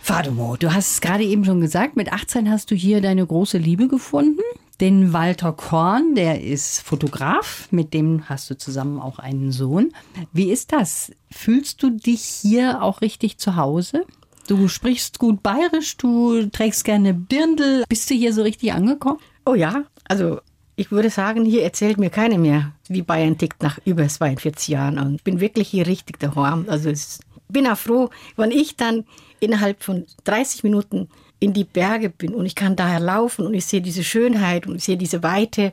Fadumo, 0.00 0.56
du 0.56 0.74
hast 0.74 0.92
es 0.92 1.00
gerade 1.00 1.24
eben 1.24 1.44
schon 1.44 1.60
gesagt, 1.60 1.96
mit 1.96 2.12
18 2.12 2.50
hast 2.50 2.70
du 2.70 2.74
hier 2.74 3.00
deine 3.00 3.24
große 3.26 3.56
Liebe 3.56 3.88
gefunden 3.88 4.42
den 4.82 5.12
Walter 5.12 5.52
Korn, 5.52 6.16
der 6.16 6.42
ist 6.42 6.80
Fotograf, 6.80 7.68
mit 7.70 7.94
dem 7.94 8.28
hast 8.28 8.50
du 8.50 8.58
zusammen 8.58 8.98
auch 8.98 9.20
einen 9.20 9.52
Sohn. 9.52 9.92
Wie 10.32 10.50
ist 10.50 10.72
das? 10.72 11.12
Fühlst 11.30 11.84
du 11.84 11.90
dich 11.90 12.20
hier 12.20 12.82
auch 12.82 13.00
richtig 13.00 13.38
zu 13.38 13.54
Hause? 13.54 14.04
Du 14.48 14.66
sprichst 14.66 15.20
gut 15.20 15.40
bayerisch, 15.40 15.96
du 15.98 16.46
trägst 16.46 16.84
gerne 16.84 17.14
Dirndl. 17.14 17.84
Bist 17.88 18.10
du 18.10 18.14
hier 18.14 18.32
so 18.32 18.42
richtig 18.42 18.72
angekommen? 18.72 19.20
Oh 19.46 19.54
ja, 19.54 19.84
also 20.08 20.40
ich 20.74 20.90
würde 20.90 21.10
sagen, 21.10 21.44
hier 21.44 21.62
erzählt 21.62 21.98
mir 21.98 22.10
keiner 22.10 22.38
mehr, 22.38 22.72
wie 22.88 23.02
Bayern 23.02 23.38
tickt 23.38 23.62
nach 23.62 23.78
über 23.84 24.08
42 24.08 24.66
Jahren. 24.66 24.98
Und 24.98 25.14
ich 25.14 25.22
bin 25.22 25.38
wirklich 25.38 25.68
hier 25.68 25.86
richtig 25.86 26.18
daheim. 26.18 26.64
Also 26.68 26.90
ich 26.90 27.20
bin 27.48 27.68
auch 27.68 27.78
froh, 27.78 28.10
wenn 28.36 28.50
ich 28.50 28.74
dann 28.74 29.04
innerhalb 29.38 29.84
von 29.84 30.06
30 30.24 30.64
Minuten 30.64 31.08
in 31.42 31.52
die 31.52 31.64
Berge 31.64 32.08
bin 32.08 32.34
und 32.34 32.46
ich 32.46 32.54
kann 32.54 32.76
daher 32.76 33.00
laufen 33.00 33.44
und 33.44 33.54
ich 33.54 33.66
sehe 33.66 33.80
diese 33.80 34.04
Schönheit 34.04 34.66
und 34.66 34.76
ich 34.76 34.84
sehe 34.84 34.96
diese 34.96 35.22
Weite. 35.24 35.72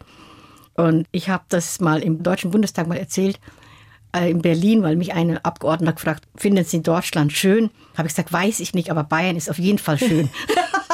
Und 0.74 1.06
ich 1.12 1.30
habe 1.30 1.44
das 1.50 1.80
mal 1.80 2.02
im 2.02 2.24
Deutschen 2.24 2.52
Bundestag 2.52 2.88
mal 2.88 2.98
erzählt. 2.98 3.40
äh, 4.16 4.32
in 4.32 4.42
Berlin, 4.42 4.82
weil 4.82 4.96
mich 4.96 5.14
eine 5.14 5.46
Abgeordnete 5.46 5.94
gefragt, 5.94 6.28
finden 6.36 6.66
Sie 6.66 6.82
Deutschland 6.82 7.32
schön? 7.32 7.70
Habe 7.96 8.08
ich 8.08 8.16
gesagt, 8.16 8.34
weiß 8.34 8.60
ich 8.60 8.74
nicht, 8.74 8.90
aber 8.90 9.04
Bayern 9.04 9.36
ist 9.36 9.50
auf 9.50 9.60
jeden 9.60 9.78
Fall 9.78 10.00
schön. 10.00 10.30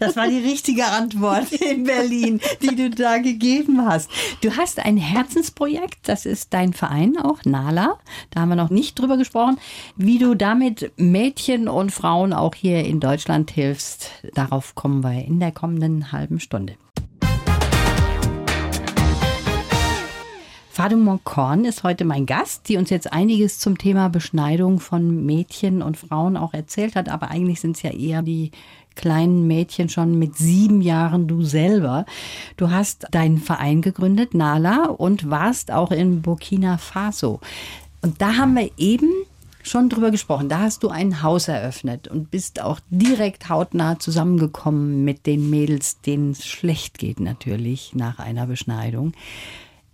Das 0.00 0.16
war 0.16 0.26
die 0.26 0.38
richtige 0.38 0.86
Antwort 0.86 1.52
in 1.52 1.84
Berlin, 1.84 2.40
die 2.62 2.74
du 2.74 2.88
da 2.88 3.18
gegeben 3.18 3.84
hast. 3.84 4.10
Du 4.40 4.56
hast 4.56 4.80
ein 4.80 4.96
Herzensprojekt, 4.96 6.08
das 6.08 6.24
ist 6.24 6.54
dein 6.54 6.72
Verein 6.72 7.18
auch, 7.18 7.44
Nala. 7.44 7.98
Da 8.30 8.40
haben 8.40 8.48
wir 8.48 8.56
noch 8.56 8.70
nicht 8.70 8.98
drüber 8.98 9.18
gesprochen, 9.18 9.58
wie 9.96 10.18
du 10.18 10.34
damit 10.34 10.92
Mädchen 10.96 11.68
und 11.68 11.92
Frauen 11.92 12.32
auch 12.32 12.54
hier 12.54 12.82
in 12.84 12.98
Deutschland 12.98 13.50
hilfst. 13.50 14.10
Darauf 14.34 14.74
kommen 14.74 15.04
wir 15.04 15.22
in 15.22 15.38
der 15.38 15.52
kommenden 15.52 16.12
halben 16.12 16.40
Stunde. 16.40 16.76
Faduma 20.80 21.18
Korn 21.24 21.66
ist 21.66 21.82
heute 21.82 22.06
mein 22.06 22.24
Gast, 22.24 22.70
die 22.70 22.78
uns 22.78 22.88
jetzt 22.88 23.12
einiges 23.12 23.58
zum 23.58 23.76
Thema 23.76 24.08
Beschneidung 24.08 24.80
von 24.80 25.26
Mädchen 25.26 25.82
und 25.82 25.98
Frauen 25.98 26.38
auch 26.38 26.54
erzählt 26.54 26.96
hat. 26.96 27.10
Aber 27.10 27.30
eigentlich 27.30 27.60
sind 27.60 27.76
es 27.76 27.82
ja 27.82 27.90
eher 27.90 28.22
die 28.22 28.50
kleinen 28.94 29.46
Mädchen 29.46 29.88
schon 29.88 30.18
mit 30.18 30.36
sieben 30.36 30.80
Jahren, 30.80 31.26
du 31.26 31.42
selber. 31.42 32.04
Du 32.56 32.70
hast 32.70 33.06
deinen 33.10 33.38
Verein 33.38 33.82
gegründet, 33.82 34.34
Nala, 34.34 34.86
und 34.86 35.30
warst 35.30 35.70
auch 35.70 35.90
in 35.90 36.22
Burkina 36.22 36.78
Faso. 36.78 37.40
Und 38.02 38.20
da 38.20 38.36
haben 38.36 38.54
wir 38.54 38.70
eben 38.76 39.10
schon 39.62 39.88
drüber 39.88 40.10
gesprochen. 40.10 40.48
Da 40.48 40.60
hast 40.60 40.82
du 40.82 40.88
ein 40.88 41.22
Haus 41.22 41.48
eröffnet 41.48 42.08
und 42.08 42.30
bist 42.30 42.60
auch 42.60 42.80
direkt 42.90 43.48
hautnah 43.48 43.98
zusammengekommen 43.98 45.04
mit 45.04 45.26
den 45.26 45.50
Mädels, 45.50 46.00
denen 46.00 46.32
es 46.32 46.46
schlecht 46.46 46.98
geht 46.98 47.20
natürlich 47.20 47.94
nach 47.94 48.18
einer 48.18 48.46
Beschneidung. 48.46 49.12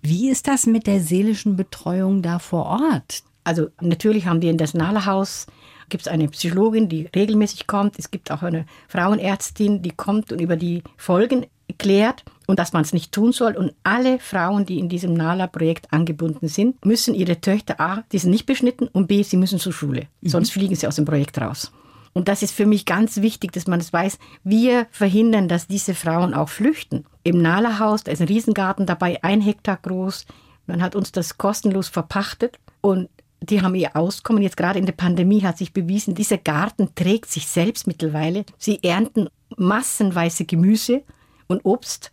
Wie 0.02 0.30
ist 0.30 0.46
das 0.46 0.66
mit 0.66 0.86
der 0.86 1.00
seelischen 1.00 1.56
Betreuung 1.56 2.22
da 2.22 2.38
vor 2.38 2.66
Ort? 2.66 3.24
Also 3.42 3.68
natürlich 3.80 4.26
haben 4.26 4.42
wir 4.42 4.50
in 4.50 4.58
das 4.58 4.74
Nahlehaus 4.74 5.46
gibt 5.88 6.06
es 6.06 6.08
eine 6.08 6.28
Psychologin, 6.28 6.88
die 6.88 7.08
regelmäßig 7.14 7.66
kommt. 7.66 7.98
Es 7.98 8.10
gibt 8.10 8.30
auch 8.30 8.42
eine 8.42 8.66
Frauenärztin, 8.88 9.82
die 9.82 9.90
kommt 9.90 10.32
und 10.32 10.40
über 10.40 10.56
die 10.56 10.82
Folgen 10.96 11.46
erklärt 11.68 12.24
und 12.46 12.58
dass 12.58 12.72
man 12.72 12.82
es 12.82 12.92
nicht 12.92 13.12
tun 13.12 13.32
soll. 13.32 13.56
Und 13.56 13.74
alle 13.82 14.18
Frauen, 14.18 14.66
die 14.66 14.78
in 14.78 14.88
diesem 14.88 15.14
NALA-Projekt 15.14 15.92
angebunden 15.92 16.48
sind, 16.48 16.84
müssen 16.84 17.14
ihre 17.14 17.40
Töchter 17.40 17.80
A, 17.80 18.04
die 18.12 18.18
sind 18.18 18.30
nicht 18.30 18.46
beschnitten 18.46 18.88
und 18.88 19.08
B, 19.08 19.22
sie 19.22 19.36
müssen 19.36 19.58
zur 19.58 19.72
Schule. 19.72 20.06
Mhm. 20.20 20.28
Sonst 20.28 20.50
fliegen 20.50 20.76
sie 20.76 20.86
aus 20.86 20.96
dem 20.96 21.04
Projekt 21.04 21.40
raus. 21.40 21.72
Und 22.12 22.28
das 22.28 22.42
ist 22.42 22.52
für 22.52 22.64
mich 22.64 22.86
ganz 22.86 23.20
wichtig, 23.20 23.52
dass 23.52 23.66
man 23.66 23.78
es 23.78 23.90
das 23.90 23.92
weiß. 23.92 24.18
Wir 24.42 24.86
verhindern, 24.90 25.48
dass 25.48 25.66
diese 25.66 25.94
Frauen 25.94 26.32
auch 26.32 26.48
flüchten. 26.48 27.04
Im 27.24 27.42
Nahlerhaus, 27.42 28.04
da 28.04 28.12
ist 28.12 28.22
ein 28.22 28.28
Riesengarten 28.28 28.86
dabei, 28.86 29.22
ein 29.22 29.42
Hektar 29.42 29.78
groß. 29.82 30.24
Man 30.66 30.82
hat 30.82 30.96
uns 30.96 31.12
das 31.12 31.36
kostenlos 31.36 31.88
verpachtet 31.88 32.58
und 32.80 33.10
die 33.40 33.62
haben 33.62 33.74
ihr 33.74 33.96
Auskommen. 33.96 34.42
Jetzt 34.42 34.56
gerade 34.56 34.78
in 34.78 34.86
der 34.86 34.92
Pandemie 34.92 35.42
hat 35.42 35.58
sich 35.58 35.72
bewiesen, 35.72 36.14
dieser 36.14 36.38
Garten 36.38 36.94
trägt 36.94 37.30
sich 37.30 37.46
selbst 37.46 37.86
mittlerweile. 37.86 38.44
Sie 38.58 38.82
ernten 38.82 39.28
massenweise 39.56 40.44
Gemüse 40.44 41.02
und 41.46 41.64
Obst. 41.64 42.10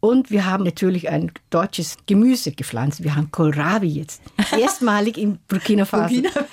Und 0.00 0.30
wir 0.30 0.44
haben 0.44 0.64
natürlich 0.64 1.08
ein 1.08 1.32
deutsches 1.50 1.96
Gemüse 2.06 2.52
gepflanzt. 2.52 3.02
Wir 3.02 3.16
haben 3.16 3.30
Kohlrabi 3.30 3.88
jetzt. 3.88 4.22
Erstmalig 4.58 5.16
in 5.16 5.38
Burkina 5.48 5.84
Faso. 5.84 6.14
Burkina 6.14 6.46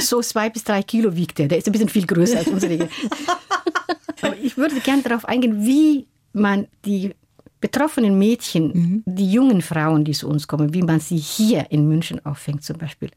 so 0.00 0.20
zwei 0.22 0.50
bis 0.50 0.64
drei 0.64 0.82
Kilo 0.82 1.14
wiegt 1.14 1.38
der. 1.38 1.48
Der 1.48 1.58
ist 1.58 1.66
ein 1.66 1.72
bisschen 1.72 1.88
viel 1.88 2.06
größer 2.06 2.38
als 2.38 2.48
unsere. 2.48 2.88
Aber 4.22 4.36
ich 4.38 4.56
würde 4.56 4.80
gerne 4.80 5.02
darauf 5.02 5.24
eingehen, 5.24 5.64
wie 5.64 6.06
man 6.32 6.68
die 6.84 7.14
betroffenen 7.60 8.18
Mädchen, 8.18 8.66
mhm. 8.66 9.02
die 9.06 9.30
jungen 9.30 9.62
Frauen, 9.62 10.04
die 10.04 10.12
zu 10.12 10.28
uns 10.28 10.46
kommen, 10.46 10.74
wie 10.74 10.82
man 10.82 11.00
sie 11.00 11.16
hier 11.16 11.70
in 11.70 11.88
München 11.88 12.24
auffängt 12.24 12.64
zum 12.64 12.78
Beispiel. 12.78 13.10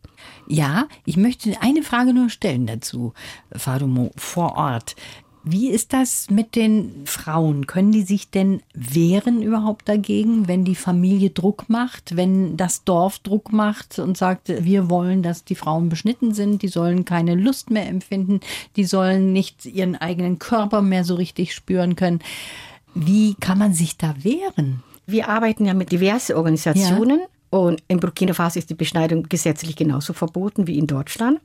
Ja, 0.48 0.88
ich 1.06 1.18
möchte 1.18 1.62
eine 1.62 1.84
Frage 1.84 2.14
nur 2.14 2.30
stellen 2.30 2.66
dazu, 2.68 3.14
Fadumo, 3.52 4.12
vor 4.16 4.56
Ort. 4.56 4.96
Wie 5.44 5.70
ist 5.70 5.94
das 5.94 6.30
mit 6.30 6.56
den 6.56 7.06
Frauen? 7.06 7.66
Können 7.66 7.94
die 7.94 8.02
sich 8.02 8.30
denn 8.30 8.62
wehren 8.74 9.42
überhaupt 9.42 9.88
dagegen, 9.88 10.48
wenn 10.48 10.66
die 10.66 10.76
Familie 10.76 11.30
Druck 11.30 11.70
macht, 11.70 12.18
wenn 12.18 12.58
das 12.58 12.84
Dorf 12.84 13.20
Druck 13.20 13.54
macht 13.54 14.00
und 14.00 14.18
sagt, 14.18 14.50
wir 14.50 14.90
wollen, 14.90 15.24
dass 15.24 15.46
die 15.46 15.56
Frauen 15.56 15.88
beschnitten 15.88 16.34
sind, 16.34 16.62
die 16.62 16.68
sollen 16.68 17.06
keine 17.06 17.36
Lust 17.36 17.72
mehr 17.72 17.88
empfinden, 17.88 18.42
die 18.76 18.84
sollen 18.84 19.32
nicht 19.32 19.66
ihren 19.66 19.96
eigenen 19.96 20.40
Körper 20.40 20.82
mehr 20.82 21.06
so 21.06 21.16
richtig 21.16 21.56
spüren 21.56 21.96
können. 21.96 22.20
Wie 22.94 23.36
kann 23.36 23.58
man 23.58 23.74
sich 23.74 23.98
da 23.98 24.16
wehren? 24.24 24.84
Wir 25.06 25.30
arbeiten 25.30 25.66
ja 25.66 25.74
mit 25.74 25.92
diversen 25.92 26.36
Organisationen 26.36 27.20
ja. 27.20 27.60
und 27.60 27.82
in 27.88 28.00
Burkina 28.00 28.34
Faso 28.34 28.60
ist 28.60 28.70
die 28.70 28.76
Beschneidung 28.76 29.24
gesetzlich 29.24 29.76
genauso 29.76 30.14
verboten 30.14 30.68
wie 30.68 30.78
in 30.78 30.88
Deutschland. 30.88 31.40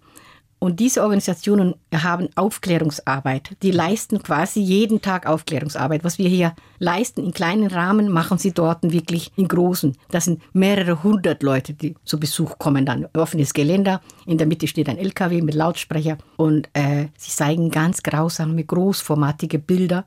Und 0.65 0.81
diese 0.81 1.03
Organisationen 1.03 1.75
haben 1.95 2.31
Aufklärungsarbeit. 2.37 3.51
Die 3.63 3.71
leisten 3.71 4.23
quasi 4.23 4.61
jeden 4.61 5.03
Tag 5.03 5.27
Aufklärungsarbeit. 5.27 6.05
Was 6.05 6.17
wir 6.17 6.27
hier 6.29 6.55
leisten 6.79 7.23
in 7.23 7.33
kleinen 7.33 7.67
Rahmen, 7.67 8.11
machen 8.11 8.39
sie 8.39 8.53
dort 8.53 8.83
wirklich 8.83 9.31
in 9.37 9.47
großen. 9.47 9.95
Das 10.11 10.25
sind 10.25 10.41
mehrere 10.55 11.03
hundert 11.03 11.43
Leute, 11.43 11.75
die 11.75 11.95
zu 12.07 12.19
Besuch 12.19 12.57
kommen. 12.57 12.87
Dann 12.87 13.07
offenes 13.15 13.53
Geländer. 13.53 14.01
In 14.25 14.39
der 14.39 14.47
Mitte 14.47 14.67
steht 14.67 14.89
ein 14.89 14.97
LKW 14.97 15.43
mit 15.43 15.55
Lautsprecher. 15.55 16.17
Und 16.37 16.71
äh, 16.73 17.09
sie 17.19 17.31
zeigen 17.31 17.71
ganz 17.71 18.03
grausame, 18.03 18.65
großformatige 18.65 19.59
Bilder. 19.59 20.07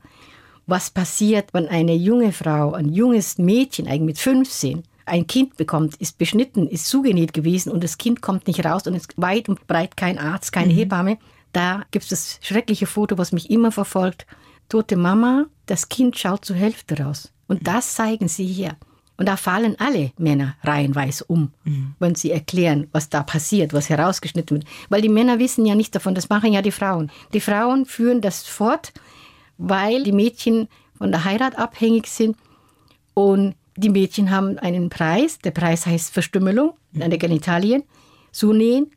Was 0.68 0.90
passiert, 0.90 1.54
wenn 1.54 1.68
eine 1.68 1.96
junge 1.96 2.34
Frau, 2.34 2.74
ein 2.74 2.92
junges 2.94 3.38
Mädchen, 3.38 3.88
eigentlich 3.88 4.02
mit 4.02 4.20
15, 4.20 4.84
ein 5.06 5.26
Kind 5.26 5.56
bekommt, 5.56 5.96
ist 5.96 6.18
beschnitten, 6.18 6.68
ist 6.68 6.88
zugenäht 6.88 7.34
gewesen 7.34 7.72
und 7.72 7.84
das 7.84 7.98
Kind 7.98 8.22
kommt 8.22 8.48
nicht 8.48 8.66
raus 8.66 8.86
und 8.86 8.94
ist 8.94 9.14
weit 9.16 9.48
und 9.48 9.66
breit 9.66 9.96
kein 9.96 10.20
Arzt, 10.20 10.52
keine 10.52 10.74
mhm. 10.74 10.78
Hebamme. 10.78 11.18
Da 11.54 11.84
gibt 11.92 12.04
es 12.04 12.10
das 12.10 12.40
schreckliche 12.42 12.86
Foto, 12.86 13.18
was 13.18 13.32
mich 13.32 13.50
immer 13.50 13.72
verfolgt. 13.72 14.28
Tote 14.68 14.98
Mama, 14.98 15.46
das 15.66 15.88
Kind 15.88 16.20
schaut 16.20 16.44
zur 16.44 16.58
Hälfte 16.58 17.02
raus. 17.02 17.32
Und 17.48 17.66
das 17.66 17.96
zeigen 17.96 18.28
sie 18.28 18.46
hier. 18.46 18.76
Und 19.16 19.28
da 19.28 19.38
fallen 19.38 19.76
alle 19.80 20.12
Männer 20.18 20.56
reihenweise 20.64 21.24
um, 21.26 21.52
mhm. 21.64 21.96
wenn 21.98 22.14
sie 22.14 22.30
erklären, 22.30 22.88
was 22.92 23.10
da 23.10 23.24
passiert, 23.24 23.74
was 23.74 23.90
herausgeschnitten 23.90 24.58
wird. 24.58 24.68
Weil 24.90 25.02
die 25.02 25.10
Männer 25.10 25.40
wissen 25.40 25.66
ja 25.66 25.74
nicht 25.74 25.96
davon, 25.96 26.14
das 26.14 26.30
machen 26.30 26.54
ja 26.54 26.62
die 26.62 26.72
Frauen. 26.72 27.10
Die 27.34 27.40
Frauen 27.40 27.86
führen 27.86 28.22
das 28.22 28.46
fort, 28.46 28.94
weil 29.58 30.04
die 30.04 30.12
Mädchen 30.12 30.68
von 30.98 31.12
der 31.12 31.24
Heirat 31.24 31.58
abhängig 31.58 32.08
sind 32.08 32.38
und 33.14 33.56
die 33.76 33.90
Mädchen 33.90 34.32
haben 34.32 34.58
einen 34.58 34.90
Preis. 34.90 35.40
Der 35.40 35.52
Preis 35.52 35.86
heißt 35.86 36.12
Verstümmelung 36.12 36.74
an 37.00 37.10
der 37.10 37.20
Genitalien. 37.20 37.84
Zunähen, 38.32 38.92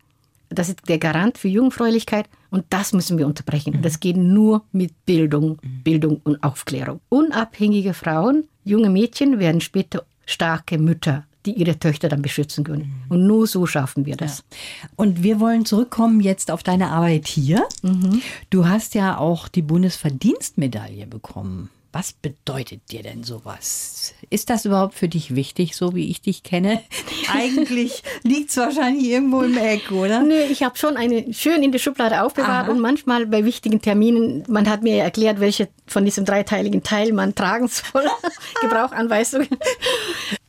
das 0.49 0.69
ist 0.71 0.89
der 0.89 0.99
Garant 0.99 1.39
für 1.39 1.49
Jungfräulichkeit. 1.49 2.29
Und 2.51 2.65
das 2.71 2.93
müssen 2.93 3.19
wir 3.19 3.27
unterbrechen. 3.27 3.75
Und 3.75 3.85
das 3.85 4.01
geht 4.01 4.17
nur 4.17 4.65
mit 4.73 5.07
Bildung, 5.07 5.59
Bildung 5.85 6.21
und 6.25 6.43
Aufklärung. 6.43 7.01
Unabhängige 7.11 7.95
Frauen, 7.95 8.49
junge 8.65 8.91
Mädchen 8.91 9.39
werden 9.39 9.61
später 9.61 10.05
starke 10.27 10.79
Mütter 10.79 11.25
die 11.47 11.53
ihre 11.53 11.79
Töchter 11.79 12.09
dann 12.09 12.23
beschützen 12.23 12.65
können. 12.65 13.05
Und 13.09 13.27
nur 13.27 13.47
so 13.47 13.67
schaffen 13.67 14.07
wir 14.07 14.17
das. 14.17 14.39
Ja. 14.51 14.89
Und 14.97 15.23
wir 15.23 15.41
wollen 15.41 15.65
zurückkommen 15.65 16.21
jetzt 16.21 16.51
auf 16.51 16.63
deine 16.63 16.91
Arbeit 16.91 17.27
hier. 17.27 17.67
Mhm. 17.83 18.23
Du 18.51 18.69
hast 18.69 18.95
ja 18.95 19.19
auch 19.19 19.49
die 19.49 19.63
Bundesverdienstmedaille 19.63 21.07
bekommen. 21.07 21.71
Was 21.93 22.13
bedeutet 22.13 22.93
dir 22.93 23.03
denn 23.03 23.25
sowas? 23.25 24.15
Ist 24.31 24.49
das 24.49 24.65
überhaupt 24.65 24.95
für 24.95 25.09
dich 25.09 25.35
wichtig, 25.35 25.75
so 25.75 25.93
wie 25.93 26.09
ich 26.09 26.21
dich 26.21 26.45
kenne? 26.45 26.81
Eigentlich 27.33 28.05
liegt 28.23 28.51
es 28.51 28.57
wahrscheinlich 28.59 29.07
irgendwo 29.07 29.43
im 29.43 29.57
Eck, 29.57 29.91
oder? 29.91 30.21
Nö, 30.23 30.41
ich 30.51 30.63
habe 30.63 30.79
schon 30.79 30.97
eine 30.97 31.35
schön 31.35 31.65
in 31.65 31.73
der 31.73 31.81
Schublade 31.81 32.23
aufbewahrt 32.23 32.67
Aha. 32.67 32.71
und 32.71 32.79
manchmal 32.79 33.27
bei 33.27 33.45
wichtigen 33.45 33.83
Terminen, 33.83 34.45
man 34.47 34.71
hat 34.71 34.85
mir 34.85 35.03
erklärt, 35.03 35.41
welche 35.41 35.69
von 35.89 36.05
diesem 36.05 36.25
dreiteiligen 36.25 36.85
Teil 36.85 37.13
man 37.13 37.35
tragen 37.35 37.67
soll. 37.67 38.05
Gebrauchanweisungen. 38.61 39.49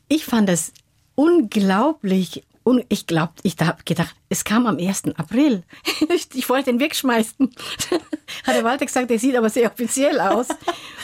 Ich 0.09 0.25
fand 0.25 0.47
das 0.47 0.73
unglaublich 1.21 2.43
und 2.63 2.83
ich 2.89 3.05
glaube, 3.05 3.33
ich 3.43 3.55
habe 3.59 3.83
gedacht, 3.85 4.15
es 4.29 4.43
kam 4.43 4.65
am 4.65 4.77
1. 4.77 5.03
April. 5.17 5.63
ich 6.33 6.49
wollte 6.49 6.71
ihn 6.71 6.79
wegschmeißen. 6.79 7.49
Hat 8.45 8.55
der 8.55 8.63
Walter 8.63 8.85
gesagt, 8.85 9.09
der 9.09 9.19
sieht 9.19 9.35
aber 9.35 9.49
sehr 9.49 9.71
offiziell 9.71 10.19
aus. 10.19 10.47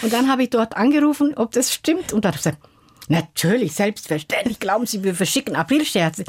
Und 0.02 0.14
dann 0.14 0.30
habe 0.30 0.44
ich 0.44 0.50
dort 0.50 0.76
angerufen, 0.76 1.34
ob 1.36 1.52
das 1.52 1.74
stimmt. 1.74 2.14
Und 2.14 2.26
da 2.26 2.30
hat 2.30 2.36
er 2.36 2.38
gesagt, 2.38 2.58
natürlich, 3.10 3.74
selbstverständlich, 3.74 4.60
glauben 4.60 4.86
Sie, 4.86 5.04
wir 5.04 5.14
verschicken 5.14 5.56
Aprilscherze. 5.56 6.24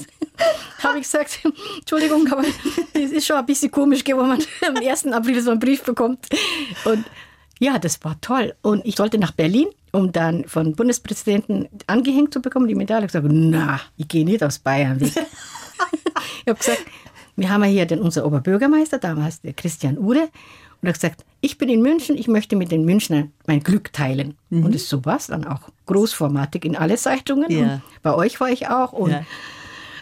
habe 0.82 0.98
ich 0.98 1.04
gesagt, 1.04 1.40
Entschuldigung, 1.78 2.30
aber 2.30 2.44
es 2.92 3.10
ist 3.10 3.26
schon 3.26 3.36
ein 3.36 3.46
bisschen 3.46 3.70
komisch, 3.70 4.02
wenn 4.06 4.16
man 4.16 4.42
am 4.66 4.76
1. 4.76 5.06
April 5.06 5.42
so 5.42 5.50
einen 5.50 5.60
Brief 5.60 5.82
bekommt. 5.82 6.26
Und 6.84 7.04
ja, 7.58 7.78
das 7.78 8.02
war 8.04 8.20
toll. 8.20 8.54
Und 8.62 8.84
ich 8.84 8.96
sollte 8.96 9.18
nach 9.18 9.32
Berlin 9.32 9.68
um 9.92 10.12
dann 10.12 10.44
von 10.44 10.74
Bundespräsidenten 10.74 11.68
angehängt 11.86 12.32
zu 12.32 12.40
bekommen, 12.40 12.68
die 12.68 12.74
Medaille. 12.74 13.06
Ich 13.06 13.14
habe 13.14 13.28
gesagt, 13.28 13.40
na, 13.50 13.80
ich 13.96 14.08
gehe 14.08 14.24
nicht 14.24 14.42
aus 14.42 14.58
Bayern 14.58 15.00
weg. 15.00 15.12
ich 15.16 16.48
habe 16.48 16.58
gesagt, 16.58 16.84
wir 17.36 17.48
haben 17.48 17.64
ja 17.64 17.70
hier 17.70 17.86
den, 17.86 18.00
unser 18.00 18.26
Oberbürgermeister, 18.26 18.98
damals 18.98 19.40
der 19.40 19.52
Christian 19.52 19.98
Ude, 19.98 20.28
und 20.80 20.86
er 20.86 20.90
hat 20.90 20.94
gesagt, 20.94 21.24
ich 21.40 21.58
bin 21.58 21.68
in 21.68 21.82
München, 21.82 22.16
ich 22.16 22.28
möchte 22.28 22.54
mit 22.54 22.70
den 22.70 22.84
Münchnern 22.84 23.32
mein 23.46 23.60
Glück 23.60 23.92
teilen. 23.92 24.36
Mhm. 24.50 24.64
Und 24.64 24.74
es 24.76 24.88
so 24.88 25.04
was 25.04 25.26
dann 25.26 25.44
auch 25.44 25.70
großformatig 25.86 26.64
in 26.64 26.76
alle 26.76 26.96
Zeitungen. 26.96 27.50
Ja. 27.50 27.80
bei 28.02 28.14
euch 28.14 28.38
war 28.40 28.50
ich 28.50 28.68
auch. 28.68 28.92
Und 28.92 29.10
ja. 29.10 29.24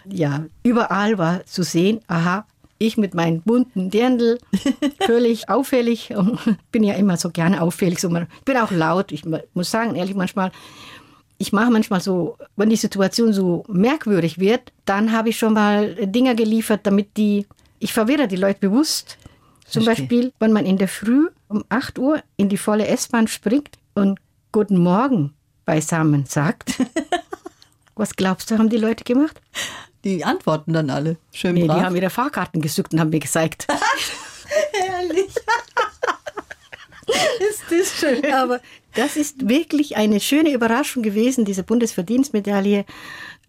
Ja, 0.09 0.45
überall 0.63 1.17
war 1.17 1.45
zu 1.45 1.63
sehen, 1.63 1.99
aha, 2.07 2.45
ich 2.79 2.97
mit 2.97 3.13
meinen 3.13 3.41
bunten 3.41 3.89
Dirndl, 3.89 4.39
völlig 5.05 5.49
auffällig. 5.49 6.13
bin 6.71 6.83
ja 6.83 6.95
immer 6.95 7.17
so 7.17 7.29
gerne 7.29 7.61
auffällig. 7.61 7.99
So, 7.99 8.09
ich 8.15 8.43
bin 8.45 8.57
auch 8.57 8.71
laut. 8.71 9.11
Ich 9.11 9.23
muss 9.25 9.71
sagen, 9.71 9.95
ehrlich, 9.95 10.15
manchmal, 10.15 10.51
ich 11.37 11.53
mache 11.53 11.71
manchmal 11.71 12.01
so, 12.01 12.37
wenn 12.55 12.69
die 12.69 12.75
Situation 12.75 13.33
so 13.33 13.63
merkwürdig 13.67 14.39
wird, 14.39 14.71
dann 14.85 15.11
habe 15.11 15.29
ich 15.29 15.37
schon 15.37 15.53
mal 15.53 15.95
Dinger 15.95 16.35
geliefert, 16.35 16.81
damit 16.83 17.17
die, 17.17 17.45
ich 17.79 17.93
verwirre 17.93 18.27
die 18.27 18.35
Leute 18.35 18.59
bewusst. 18.59 19.17
Zum 19.65 19.83
Verstehe. 19.83 20.05
Beispiel, 20.05 20.33
wenn 20.39 20.53
man 20.53 20.65
in 20.65 20.77
der 20.77 20.87
Früh 20.87 21.27
um 21.49 21.63
8 21.69 21.99
Uhr 21.99 22.21
in 22.37 22.49
die 22.49 22.57
volle 22.57 22.87
S-Bahn 22.87 23.27
springt 23.27 23.77
und 23.95 24.19
Guten 24.53 24.77
Morgen 24.77 25.33
beisammen 25.65 26.25
sagt. 26.25 26.79
Was 27.95 28.15
glaubst 28.15 28.49
du, 28.49 28.57
haben 28.57 28.69
die 28.69 28.77
Leute 28.77 29.03
gemacht? 29.03 29.41
Die 30.07 30.23
antworten 30.23 30.71
dann 30.71 30.89
alle. 30.89 31.17
Schön 31.33 31.55
nee, 31.55 31.65
brav. 31.65 31.77
die 31.77 31.83
haben 31.83 31.95
ihre 31.97 32.09
Fahrkarten 32.09 32.61
gesucht 32.61 32.93
und 32.93 33.01
haben 33.01 33.09
mir 33.09 33.19
gezeigt. 33.19 33.67
Herrlich. 34.71 35.27
ist 37.49 37.63
das 37.69 37.99
schön. 37.99 38.33
Aber 38.33 38.61
das 38.93 39.17
ist 39.17 39.49
wirklich 39.49 39.97
eine 39.97 40.21
schöne 40.21 40.53
Überraschung 40.53 41.03
gewesen, 41.03 41.43
diese 41.43 41.63
Bundesverdienstmedaille. 41.63 42.85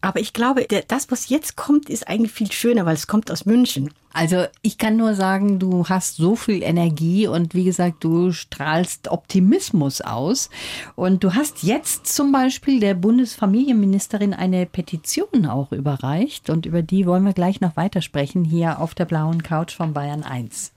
Aber 0.01 0.21
ich 0.21 0.33
glaube, 0.33 0.67
das, 0.87 1.11
was 1.11 1.29
jetzt 1.29 1.57
kommt, 1.57 1.91
ist 1.91 2.07
eigentlich 2.07 2.33
viel 2.33 2.53
schöner, 2.53 2.87
weil 2.87 2.95
es 2.95 3.09
kommt 3.09 3.31
aus 3.33 3.47
München. 3.47 3.91
Also 4.13 4.45
ich 4.63 4.79
kann 4.79 4.97
nur 4.97 5.15
sagen, 5.15 5.59
du 5.59 5.89
hast 5.89 6.17
so 6.17 6.37
viel 6.37 6.63
Energie 6.63 7.27
und 7.27 7.55
wie 7.55 7.65
gesagt, 7.65 8.05
du 8.05 8.33
strahlst 8.33 9.09
Optimismus 9.09 10.01
aus. 10.01 10.51
Und 10.95 11.25
du 11.25 11.35
hast 11.35 11.65
jetzt 11.65 12.07
zum 12.07 12.31
Beispiel 12.31 12.79
der 12.79 12.95
Bundesfamilienministerin 12.95 14.35
eine 14.35 14.67
Petition 14.67 15.47
auch 15.47 15.73
überreicht. 15.73 16.49
Und 16.49 16.65
über 16.65 16.83
die 16.83 17.07
wollen 17.07 17.25
wir 17.25 17.33
gleich 17.33 17.61
noch 17.61 17.77
weitersprechen 17.77 18.45
hier 18.45 18.81
auf 18.81 18.95
der 18.95 19.05
blauen 19.05 19.43
Couch 19.43 19.75
von 19.75 19.95
Bayern 19.95 20.23
1. 20.23 20.73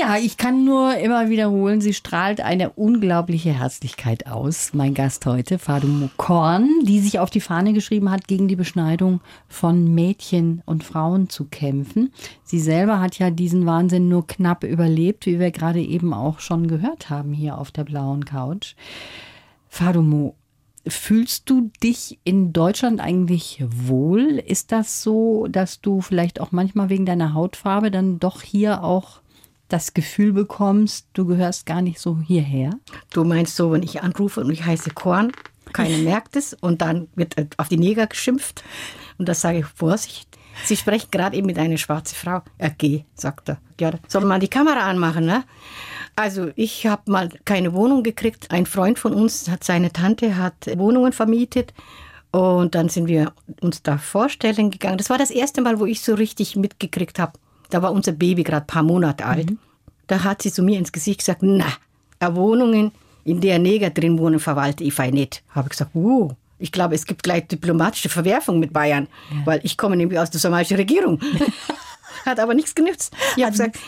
Ja, 0.00 0.16
ich 0.16 0.38
kann 0.38 0.64
nur 0.64 0.96
immer 0.96 1.28
wiederholen, 1.28 1.82
sie 1.82 1.92
strahlt 1.92 2.40
eine 2.40 2.70
unglaubliche 2.70 3.52
Herzlichkeit 3.52 4.26
aus. 4.26 4.72
Mein 4.72 4.94
Gast 4.94 5.26
heute, 5.26 5.58
Fadum 5.58 6.08
Korn, 6.16 6.70
die 6.84 7.00
sich 7.00 7.18
auf 7.18 7.28
die 7.28 7.42
Fahne 7.42 7.74
geschrieben 7.74 8.10
hat, 8.10 8.26
gegen 8.26 8.48
die 8.48 8.56
Beschneidung 8.56 9.20
von 9.46 9.94
Mädchen 9.94 10.62
und 10.64 10.84
Frauen 10.84 11.28
zu 11.28 11.44
kämpfen. 11.44 12.14
Sie 12.44 12.60
selber 12.60 12.98
hat 12.98 13.18
ja 13.18 13.30
diesen 13.30 13.66
Wahnsinn 13.66 14.08
nur 14.08 14.26
knapp 14.26 14.64
überlebt, 14.64 15.26
wie 15.26 15.38
wir 15.38 15.50
gerade 15.50 15.82
eben 15.82 16.14
auch 16.14 16.40
schon 16.40 16.66
gehört 16.66 17.10
haben 17.10 17.34
hier 17.34 17.58
auf 17.58 17.70
der 17.70 17.84
blauen 17.84 18.24
Couch. 18.24 18.76
Fadumo, 19.68 20.34
Fühlst 20.86 21.50
du 21.50 21.70
dich 21.82 22.18
in 22.24 22.54
Deutschland 22.54 23.00
eigentlich 23.02 23.62
wohl? 23.68 24.42
Ist 24.46 24.72
das 24.72 25.02
so, 25.02 25.46
dass 25.46 25.82
du 25.82 26.00
vielleicht 26.00 26.40
auch 26.40 26.52
manchmal 26.52 26.88
wegen 26.88 27.04
deiner 27.04 27.34
Hautfarbe 27.34 27.90
dann 27.90 28.18
doch 28.18 28.40
hier 28.40 28.82
auch 28.82 29.19
das 29.72 29.94
Gefühl 29.94 30.32
bekommst, 30.32 31.06
du 31.14 31.26
gehörst 31.26 31.66
gar 31.66 31.82
nicht 31.82 31.98
so 31.98 32.18
hierher? 32.18 32.70
Du 33.12 33.24
meinst 33.24 33.56
so, 33.56 33.72
wenn 33.72 33.82
ich 33.82 34.02
anrufe 34.02 34.40
und 34.40 34.50
ich 34.50 34.64
heiße 34.64 34.90
Korn, 34.90 35.32
keiner 35.72 35.98
merkt 35.98 36.36
es 36.36 36.54
und 36.54 36.82
dann 36.82 37.08
wird 37.14 37.34
auf 37.56 37.68
die 37.68 37.78
Neger 37.78 38.06
geschimpft 38.06 38.64
und 39.18 39.28
das 39.28 39.40
sage 39.40 39.60
ich, 39.60 39.66
Vorsicht. 39.66 40.28
Sie 40.64 40.76
sprechen 40.76 41.08
gerade 41.10 41.36
eben 41.36 41.46
mit 41.46 41.58
einer 41.58 41.76
schwarzen 41.78 42.16
Frau. 42.16 42.42
Ja, 42.60 42.70
geh, 42.76 43.04
sagt 43.14 43.48
er. 43.48 43.58
Ja, 43.80 43.92
soll 44.08 44.24
man 44.24 44.40
die 44.40 44.48
Kamera 44.48 44.90
anmachen, 44.90 45.24
ne? 45.24 45.44
Also 46.16 46.50
ich 46.56 46.86
habe 46.86 47.10
mal 47.10 47.30
keine 47.44 47.72
Wohnung 47.72 48.02
gekriegt. 48.02 48.50
Ein 48.50 48.66
Freund 48.66 48.98
von 48.98 49.14
uns 49.14 49.48
hat 49.48 49.64
seine 49.64 49.92
Tante 49.92 50.36
hat 50.36 50.68
Wohnungen 50.76 51.12
vermietet 51.12 51.72
und 52.30 52.74
dann 52.74 52.88
sind 52.88 53.06
wir 53.08 53.32
uns 53.60 53.82
da 53.82 53.98
vorstellen 53.98 54.70
gegangen. 54.70 54.98
Das 54.98 55.10
war 55.10 55.18
das 55.18 55.30
erste 55.30 55.62
Mal, 55.62 55.80
wo 55.80 55.86
ich 55.86 56.00
so 56.02 56.14
richtig 56.14 56.56
mitgekriegt 56.56 57.18
habe, 57.18 57.38
da 57.70 57.82
war 57.82 57.92
unser 57.92 58.12
Baby 58.12 58.42
gerade 58.42 58.64
ein 58.64 58.66
paar 58.66 58.82
Monate 58.82 59.24
alt. 59.24 59.50
Mhm. 59.50 59.58
Da 60.06 60.24
hat 60.24 60.42
sie 60.42 60.52
zu 60.52 60.62
mir 60.62 60.78
ins 60.78 60.92
Gesicht 60.92 61.20
gesagt, 61.20 61.42
na, 61.42 61.66
Wohnungen, 62.20 62.92
in 63.24 63.40
der 63.40 63.58
Neger 63.58 63.90
drin 63.90 64.18
wohnen, 64.18 64.40
verwalte 64.40 64.84
ich 64.84 64.98
nicht. 64.98 65.42
Habe 65.50 65.66
ich 65.66 65.70
gesagt, 65.70 65.94
uh, 65.94 66.30
ich 66.58 66.72
glaube, 66.72 66.94
es 66.94 67.06
gibt 67.06 67.22
gleich 67.22 67.46
diplomatische 67.48 68.08
Verwerfung 68.08 68.58
mit 68.58 68.72
Bayern, 68.72 69.08
ja. 69.30 69.46
weil 69.46 69.60
ich 69.62 69.76
komme 69.76 69.96
nämlich 69.96 70.18
aus 70.18 70.30
der 70.30 70.40
somalischen 70.40 70.76
Regierung. 70.76 71.20
hat 72.26 72.38
aber 72.38 72.54
nichts 72.54 72.74
genützt. 72.74 73.14
Ich 73.36 73.42
habe 73.42 73.52
gesagt, 73.52 73.78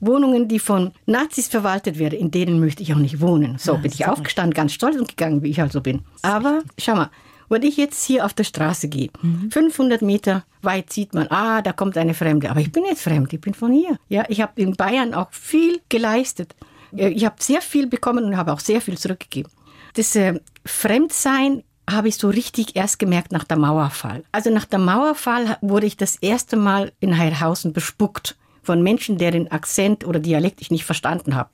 Wohnungen, 0.00 0.46
die 0.46 0.58
von 0.58 0.92
Nazis 1.06 1.48
verwaltet 1.48 1.98
werden, 1.98 2.18
in 2.18 2.30
denen 2.30 2.60
möchte 2.60 2.82
ich 2.82 2.92
auch 2.92 2.98
nicht 2.98 3.20
wohnen. 3.20 3.56
So 3.58 3.72
ja, 3.72 3.78
bin 3.78 3.92
ich 3.92 4.06
aufgestanden, 4.06 4.54
ganz 4.54 4.72
stolz 4.72 4.96
und 4.96 5.08
gegangen, 5.08 5.42
wie 5.42 5.50
ich 5.50 5.60
also 5.60 5.80
bin. 5.80 6.02
Aber 6.22 6.62
schau 6.78 6.94
mal, 6.94 7.10
wenn 7.48 7.62
ich 7.62 7.76
jetzt 7.76 8.04
hier 8.04 8.24
auf 8.24 8.34
der 8.34 8.44
Straße 8.44 8.88
gehe, 8.88 9.10
mhm. 9.22 9.50
500 9.50 10.02
Meter 10.02 10.44
weit 10.62 10.92
sieht 10.92 11.14
man, 11.14 11.28
ah, 11.28 11.62
da 11.62 11.72
kommt 11.72 11.96
eine 11.96 12.14
Fremde. 12.14 12.50
Aber 12.50 12.60
ich 12.60 12.72
bin 12.72 12.82
nicht 12.82 12.98
fremd, 12.98 13.32
ich 13.32 13.40
bin 13.40 13.54
von 13.54 13.72
hier. 13.72 13.98
Ja, 14.08 14.24
ich 14.28 14.40
habe 14.40 14.60
in 14.60 14.74
Bayern 14.74 15.14
auch 15.14 15.32
viel 15.32 15.80
geleistet. 15.88 16.54
Ich 16.92 17.24
habe 17.24 17.36
sehr 17.38 17.60
viel 17.60 17.86
bekommen 17.86 18.24
und 18.24 18.36
habe 18.36 18.52
auch 18.52 18.60
sehr 18.60 18.80
viel 18.80 18.96
zurückgegeben. 18.96 19.52
Das 19.94 20.14
äh, 20.16 20.40
Fremdsein 20.64 21.62
habe 21.88 22.08
ich 22.08 22.16
so 22.16 22.28
richtig 22.28 22.76
erst 22.76 22.98
gemerkt 22.98 23.32
nach 23.32 23.44
der 23.44 23.58
Mauerfall. 23.58 24.24
Also 24.32 24.50
nach 24.50 24.64
dem 24.64 24.84
Mauerfall 24.84 25.56
wurde 25.60 25.86
ich 25.86 25.96
das 25.96 26.16
erste 26.16 26.56
Mal 26.56 26.92
in 27.00 27.18
Heilhausen 27.18 27.72
bespuckt 27.72 28.36
von 28.62 28.82
Menschen, 28.82 29.18
deren 29.18 29.50
Akzent 29.50 30.06
oder 30.06 30.20
Dialekt 30.20 30.60
ich 30.60 30.70
nicht 30.70 30.84
verstanden 30.84 31.34
habe. 31.34 31.50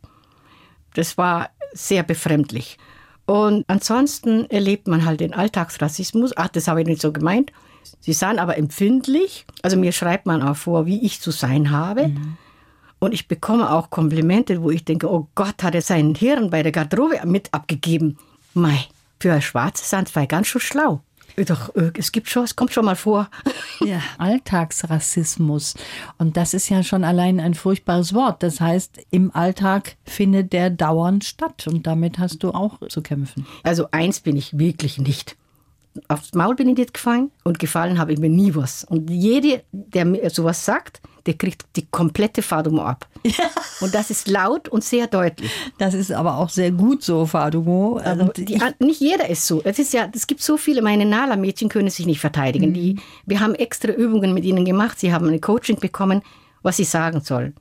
Das 0.94 1.16
war 1.16 1.50
sehr 1.72 2.02
befremdlich. 2.02 2.78
Und 3.26 3.64
ansonsten 3.68 4.48
erlebt 4.50 4.86
man 4.86 5.04
halt 5.04 5.20
den 5.20 5.32
Alltagsrassismus. 5.32 6.36
Ach, 6.36 6.48
das 6.48 6.68
habe 6.68 6.82
ich 6.82 6.86
nicht 6.86 7.00
so 7.00 7.12
gemeint. 7.12 7.52
Sie 8.00 8.12
sind 8.12 8.38
aber 8.38 8.58
empfindlich. 8.58 9.46
Also 9.62 9.76
mir 9.76 9.92
schreibt 9.92 10.26
man 10.26 10.42
auch 10.42 10.56
vor, 10.56 10.86
wie 10.86 11.04
ich 11.04 11.20
zu 11.20 11.30
sein 11.30 11.70
habe. 11.70 12.08
Mhm. 12.08 12.36
Und 12.98 13.12
ich 13.12 13.28
bekomme 13.28 13.70
auch 13.70 13.90
Komplimente, 13.90 14.62
wo 14.62 14.70
ich 14.70 14.84
denke, 14.84 15.10
oh 15.10 15.28
Gott, 15.34 15.62
hat 15.62 15.74
er 15.74 15.82
seinen 15.82 16.14
Hirn 16.14 16.50
bei 16.50 16.62
der 16.62 16.72
Garderobe 16.72 17.20
mit 17.24 17.52
abgegeben. 17.52 18.18
Mei, 18.54 18.78
für 19.20 19.32
ein 19.32 19.42
Schwarzes 19.42 19.90
sind 19.90 20.08
zwei 20.08 20.26
ganz 20.26 20.46
schön 20.46 20.60
schlau. 20.60 21.00
Doch, 21.46 21.74
äh, 21.74 21.90
es 21.98 22.12
gibt 22.12 22.28
schon, 22.28 22.44
es 22.44 22.56
kommt 22.56 22.72
schon 22.72 22.84
mal 22.84 22.96
vor. 22.96 23.28
Ja, 23.80 24.00
Alltagsrassismus. 24.18 25.74
Und 26.18 26.36
das 26.36 26.54
ist 26.54 26.68
ja 26.68 26.82
schon 26.82 27.04
allein 27.04 27.40
ein 27.40 27.54
furchtbares 27.54 28.14
Wort. 28.14 28.42
Das 28.42 28.60
heißt, 28.60 29.00
im 29.10 29.34
Alltag 29.34 29.96
findet 30.04 30.52
der 30.52 30.70
dauernd 30.70 31.24
statt. 31.24 31.66
Und 31.66 31.86
damit 31.86 32.18
hast 32.18 32.42
du 32.42 32.50
auch 32.50 32.78
zu 32.88 33.02
kämpfen. 33.02 33.46
Also 33.62 33.88
eins 33.90 34.20
bin 34.20 34.36
ich 34.36 34.58
wirklich 34.58 34.98
nicht 34.98 35.36
aufs 36.08 36.34
Maul 36.34 36.56
bin 36.56 36.68
ich 36.68 36.76
nicht 36.76 36.94
gefallen 36.94 37.30
und 37.44 37.58
gefallen 37.58 37.98
habe 37.98 38.12
ich 38.12 38.18
mir 38.18 38.30
nie 38.30 38.54
was. 38.54 38.84
Und 38.84 39.10
jede, 39.10 39.62
der 39.72 40.04
mir 40.04 40.28
sowas 40.30 40.64
sagt, 40.64 41.00
der 41.26 41.34
kriegt 41.34 41.64
die 41.76 41.86
komplette 41.86 42.42
Fadumo 42.42 42.82
ab. 42.82 43.08
Ja. 43.24 43.32
Und 43.80 43.94
das 43.94 44.10
ist 44.10 44.28
laut 44.28 44.68
und 44.68 44.84
sehr 44.84 45.08
deutlich. 45.08 45.50
Das 45.78 45.94
ist 45.94 46.12
aber 46.12 46.38
auch 46.38 46.48
sehr 46.48 46.70
gut 46.70 47.02
so, 47.02 47.26
Fadumo. 47.26 47.96
Also 47.96 48.30
die, 48.36 48.58
nicht 48.78 49.00
jeder 49.00 49.28
ist 49.28 49.46
so. 49.46 49.62
Es 49.64 49.78
ist 49.78 49.92
ja, 49.92 50.08
es 50.14 50.26
gibt 50.26 50.42
so 50.42 50.56
viele, 50.56 50.80
meine 50.80 51.04
Nala-Mädchen 51.04 51.68
können 51.68 51.90
sich 51.90 52.06
nicht 52.06 52.20
verteidigen. 52.20 52.70
Mhm. 52.70 52.74
Die, 52.74 52.96
wir 53.26 53.40
haben 53.40 53.54
extra 53.54 53.90
Übungen 53.90 54.32
mit 54.32 54.44
ihnen 54.44 54.64
gemacht. 54.64 55.00
Sie 55.00 55.12
haben 55.12 55.28
ein 55.28 55.40
Coaching 55.40 55.80
bekommen, 55.80 56.22
was 56.62 56.76
sie 56.76 56.84
sagen 56.84 57.20
sollen. 57.20 57.54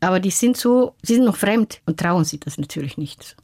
Aber 0.00 0.20
die 0.20 0.30
sind 0.30 0.56
so, 0.56 0.94
sie 1.02 1.16
sind 1.16 1.24
noch 1.24 1.36
fremd 1.36 1.80
und 1.86 2.00
trauen 2.00 2.24
sich 2.24 2.40
das 2.40 2.56
natürlich 2.56 2.96
nicht. 2.96 3.36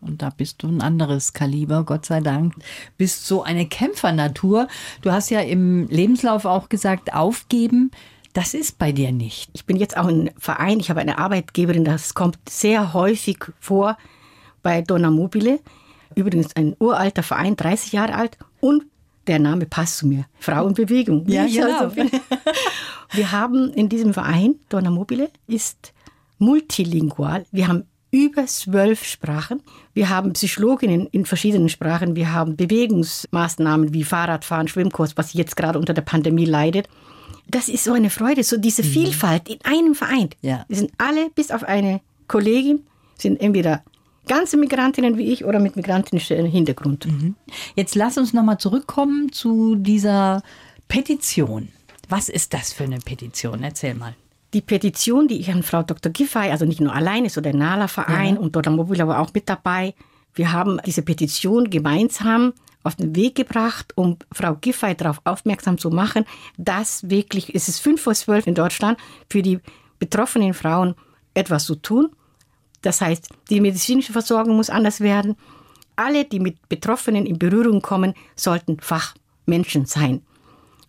Und 0.00 0.22
da 0.22 0.30
bist 0.30 0.62
du 0.62 0.68
ein 0.68 0.80
anderes 0.80 1.32
Kaliber, 1.32 1.84
Gott 1.84 2.06
sei 2.06 2.20
Dank. 2.20 2.54
Bist 2.96 3.26
so 3.26 3.42
eine 3.42 3.66
Kämpfernatur. 3.66 4.68
Du 5.02 5.12
hast 5.12 5.30
ja 5.30 5.40
im 5.40 5.88
Lebenslauf 5.88 6.44
auch 6.44 6.68
gesagt, 6.68 7.12
aufgeben. 7.12 7.90
Das 8.32 8.54
ist 8.54 8.78
bei 8.78 8.92
dir 8.92 9.12
nicht. 9.12 9.50
Ich 9.54 9.66
bin 9.66 9.76
jetzt 9.76 9.96
auch 9.96 10.06
ein 10.06 10.30
Verein, 10.38 10.78
ich 10.78 10.88
habe 10.88 11.00
eine 11.00 11.18
Arbeitgeberin, 11.18 11.84
das 11.84 12.14
kommt 12.14 12.38
sehr 12.48 12.94
häufig 12.94 13.38
vor 13.58 13.98
bei 14.62 14.82
Donna 14.82 15.10
Mobile. 15.10 15.58
Übrigens 16.14 16.54
ein 16.54 16.76
uralter 16.78 17.22
Verein, 17.22 17.56
30 17.56 17.92
Jahre 17.92 18.14
alt 18.14 18.38
und 18.60 18.84
der 19.26 19.38
Name 19.38 19.66
passt 19.66 19.98
zu 19.98 20.06
mir. 20.06 20.26
Frauenbewegung. 20.38 21.28
Ja, 21.28 21.46
genau. 21.46 21.78
Also 21.78 21.96
wir 23.12 23.32
haben 23.32 23.72
in 23.72 23.88
diesem 23.88 24.14
Verein, 24.14 24.56
Donna 24.68 24.90
Mobile, 24.90 25.30
ist 25.46 25.92
multilingual. 26.38 27.44
Wir 27.50 27.68
haben 27.68 27.84
über 28.10 28.46
zwölf 28.46 29.04
Sprachen. 29.04 29.62
Wir 29.94 30.08
haben 30.08 30.32
Psychologinnen 30.32 31.06
in 31.12 31.26
verschiedenen 31.26 31.68
Sprachen. 31.68 32.16
Wir 32.16 32.32
haben 32.32 32.56
Bewegungsmaßnahmen 32.56 33.94
wie 33.94 34.04
Fahrradfahren, 34.04 34.68
Schwimmkurs, 34.68 35.16
was 35.16 35.32
jetzt 35.32 35.56
gerade 35.56 35.78
unter 35.78 35.94
der 35.94 36.02
Pandemie 36.02 36.44
leidet. 36.44 36.88
Das 37.48 37.68
ist 37.68 37.84
so 37.84 37.92
eine 37.92 38.10
Freude, 38.10 38.44
so 38.44 38.56
diese 38.56 38.82
mhm. 38.82 38.88
Vielfalt 38.88 39.48
in 39.48 39.58
einem 39.64 39.94
Verein. 39.94 40.30
Ja. 40.40 40.64
Wir 40.68 40.76
sind 40.76 40.92
alle, 40.98 41.30
bis 41.30 41.50
auf 41.50 41.64
eine 41.64 42.00
Kollegin, 42.28 42.84
sind 43.16 43.40
entweder 43.40 43.82
ganze 44.28 44.56
Migrantinnen 44.56 45.18
wie 45.18 45.32
ich 45.32 45.44
oder 45.44 45.58
mit 45.58 45.76
migrantischen 45.76 46.46
Hintergrund. 46.46 47.06
Mhm. 47.06 47.34
Jetzt 47.74 47.94
lass 47.94 48.18
uns 48.18 48.32
nochmal 48.32 48.58
zurückkommen 48.58 49.32
zu 49.32 49.74
dieser 49.76 50.42
Petition. 50.88 51.68
Was 52.08 52.28
ist 52.28 52.54
das 52.54 52.72
für 52.72 52.84
eine 52.84 52.98
Petition? 52.98 53.62
Erzähl 53.62 53.94
mal 53.94 54.14
die 54.52 54.60
Petition, 54.60 55.28
die 55.28 55.38
ich 55.38 55.50
an 55.50 55.62
Frau 55.62 55.82
Dr. 55.82 56.12
Giffey, 56.12 56.50
also 56.50 56.64
nicht 56.64 56.80
nur 56.80 56.94
alleine, 56.94 57.30
so 57.30 57.40
der 57.40 57.54
Nala-Verein 57.54 58.34
ja. 58.34 58.40
und 58.40 58.56
Dr. 58.56 58.72
Mobil 58.72 59.00
aber 59.00 59.20
auch 59.20 59.32
mit 59.32 59.48
dabei, 59.48 59.94
wir 60.34 60.52
haben 60.52 60.80
diese 60.86 61.02
Petition 61.02 61.70
gemeinsam 61.70 62.52
auf 62.82 62.96
den 62.96 63.14
Weg 63.14 63.34
gebracht, 63.34 63.92
um 63.96 64.16
Frau 64.32 64.54
Giffey 64.54 64.94
darauf 64.94 65.20
aufmerksam 65.24 65.76
zu 65.78 65.90
machen, 65.90 66.24
dass 66.56 67.08
wirklich, 67.10 67.54
es 67.54 67.68
ist 67.68 67.80
fünf 67.80 68.02
vor 68.02 68.14
zwölf 68.14 68.46
in 68.46 68.54
Deutschland, 68.54 68.98
für 69.28 69.42
die 69.42 69.60
betroffenen 69.98 70.54
Frauen 70.54 70.94
etwas 71.34 71.64
zu 71.64 71.74
tun. 71.74 72.10
Das 72.82 73.00
heißt, 73.00 73.28
die 73.50 73.60
medizinische 73.60 74.12
Versorgung 74.12 74.56
muss 74.56 74.70
anders 74.70 75.00
werden. 75.00 75.36
Alle, 75.96 76.24
die 76.24 76.40
mit 76.40 76.68
Betroffenen 76.68 77.26
in 77.26 77.38
Berührung 77.38 77.82
kommen, 77.82 78.14
sollten 78.34 78.78
Fachmenschen 78.80 79.84
sein. 79.84 80.22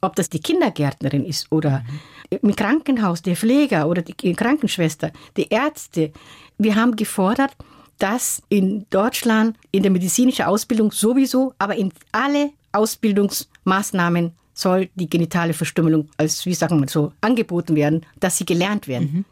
Ob 0.02 0.16
das 0.16 0.30
die 0.30 0.42
Kindergärtnerin 0.42 1.26
ist 1.26 1.52
oder 1.52 1.86
im 2.30 2.56
Krankenhaus 2.56 3.22
der 3.22 3.36
Pfleger 3.36 3.88
oder 3.88 4.02
die 4.02 4.34
Krankenschwester, 4.34 5.12
die 5.38 5.48
Ärzte. 5.50 6.12
Wir 6.58 6.76
haben 6.76 6.96
gefordert, 6.96 7.52
dass 8.00 8.42
in 8.50 8.88
Deutschland 8.90 9.58
in 9.72 9.84
der 9.84 9.92
medizinischen 9.92 10.46
Ausbildung 10.46 10.92
sowieso, 10.92 11.54
aber 11.60 11.76
in 11.76 11.94
alle 12.12 12.52
Ausbildungsmaßnahmen 12.72 14.32
soll 14.54 14.90
die 14.96 15.10
genitale 15.10 15.54
Verstümmelung 15.54 16.10
als, 16.18 16.46
wie 16.46 16.54
sagen 16.54 16.80
wir 16.80 16.88
so, 16.88 17.14
angeboten 17.22 17.76
werden, 17.76 18.06
dass 18.20 18.38
sie 18.38 18.46
gelernt 18.46 18.88
werden. 18.88 19.10
Mhm. 19.14 19.26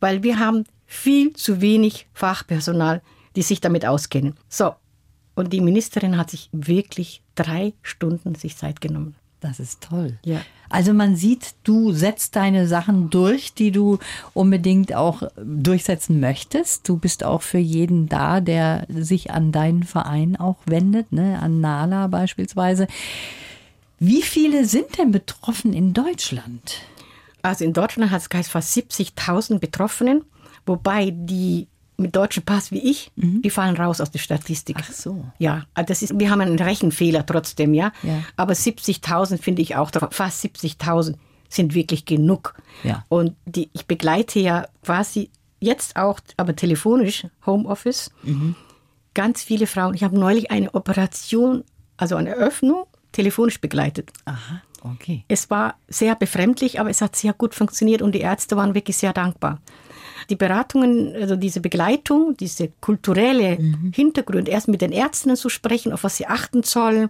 Weil 0.00 0.22
wir 0.22 0.38
haben 0.38 0.64
viel 0.86 1.32
zu 1.32 1.60
wenig 1.60 2.06
Fachpersonal, 2.12 3.02
die 3.34 3.42
sich 3.42 3.60
damit 3.60 3.86
auskennen. 3.86 4.34
So. 4.48 4.74
Und 5.34 5.54
die 5.54 5.62
Ministerin 5.62 6.18
hat 6.18 6.30
sich 6.30 6.50
wirklich 6.52 7.22
drei 7.34 7.72
Stunden 7.82 8.34
sich 8.34 8.58
Zeit 8.58 8.82
genommen. 8.82 9.16
Das 9.42 9.58
ist 9.58 9.82
toll. 9.82 10.18
Ja. 10.24 10.40
Also 10.70 10.94
man 10.94 11.16
sieht, 11.16 11.54
du 11.64 11.92
setzt 11.92 12.36
deine 12.36 12.68
Sachen 12.68 13.10
durch, 13.10 13.52
die 13.52 13.72
du 13.72 13.98
unbedingt 14.34 14.94
auch 14.94 15.24
durchsetzen 15.36 16.20
möchtest. 16.20 16.88
Du 16.88 16.96
bist 16.96 17.24
auch 17.24 17.42
für 17.42 17.58
jeden 17.58 18.08
da, 18.08 18.40
der 18.40 18.86
sich 18.88 19.32
an 19.32 19.50
deinen 19.50 19.82
Verein 19.82 20.36
auch 20.36 20.58
wendet, 20.64 21.12
ne? 21.12 21.40
an 21.42 21.60
Nala 21.60 22.06
beispielsweise. 22.06 22.86
Wie 23.98 24.22
viele 24.22 24.64
sind 24.64 24.96
denn 24.96 25.10
betroffen 25.10 25.72
in 25.72 25.92
Deutschland? 25.92 26.80
Also 27.42 27.64
in 27.64 27.72
Deutschland 27.72 28.12
hat 28.12 28.22
es 28.32 28.48
fast 28.48 28.76
70.000 28.76 29.58
Betroffenen, 29.58 30.24
wobei 30.66 31.10
die 31.12 31.66
mit 32.02 32.14
deutschem 32.14 32.42
Pass 32.42 32.70
wie 32.70 32.78
ich, 32.78 33.10
mhm. 33.16 33.42
die 33.42 33.50
fallen 33.50 33.76
raus 33.76 34.00
aus 34.00 34.10
der 34.10 34.18
Statistik. 34.18 34.76
Ach 34.80 34.92
so. 34.92 35.24
Ja, 35.38 35.64
also 35.74 35.88
das 35.88 36.02
ist, 36.02 36.18
wir 36.18 36.30
haben 36.30 36.40
einen 36.40 36.58
Rechenfehler 36.58 37.24
trotzdem, 37.24 37.74
ja. 37.74 37.92
ja. 38.02 38.22
Aber 38.36 38.52
70.000 38.52 39.38
finde 39.38 39.62
ich 39.62 39.76
auch, 39.76 39.90
fast 40.10 40.44
70.000 40.44 41.14
sind 41.48 41.74
wirklich 41.74 42.04
genug. 42.04 42.54
Ja. 42.82 43.04
Und 43.08 43.34
die, 43.46 43.70
ich 43.72 43.86
begleite 43.86 44.40
ja 44.40 44.66
quasi 44.82 45.30
jetzt 45.60 45.96
auch, 45.96 46.20
aber 46.36 46.56
telefonisch, 46.56 47.26
Homeoffice, 47.46 48.10
mhm. 48.22 48.56
ganz 49.14 49.42
viele 49.42 49.66
Frauen. 49.66 49.94
Ich 49.94 50.02
habe 50.02 50.18
neulich 50.18 50.50
eine 50.50 50.74
Operation, 50.74 51.64
also 51.96 52.16
eine 52.16 52.34
Öffnung, 52.34 52.84
telefonisch 53.12 53.60
begleitet. 53.60 54.10
Aha. 54.24 54.62
Okay. 54.94 55.24
Es 55.28 55.48
war 55.48 55.76
sehr 55.86 56.16
befremdlich, 56.16 56.80
aber 56.80 56.90
es 56.90 57.00
hat 57.00 57.14
sehr 57.14 57.32
gut 57.32 57.54
funktioniert 57.54 58.02
und 58.02 58.14
die 58.14 58.20
Ärzte 58.20 58.56
waren 58.56 58.74
wirklich 58.74 58.96
sehr 58.96 59.12
dankbar 59.12 59.60
die 60.30 60.36
Beratungen, 60.36 61.14
also 61.14 61.36
diese 61.36 61.60
Begleitung, 61.60 62.36
diese 62.38 62.70
kulturelle 62.80 63.58
mhm. 63.58 63.92
Hintergrund, 63.94 64.48
erst 64.48 64.68
mit 64.68 64.80
den 64.80 64.92
Ärzten 64.92 65.36
zu 65.36 65.48
sprechen, 65.48 65.92
auf 65.92 66.04
was 66.04 66.16
sie 66.16 66.26
achten 66.26 66.62
sollen. 66.62 67.08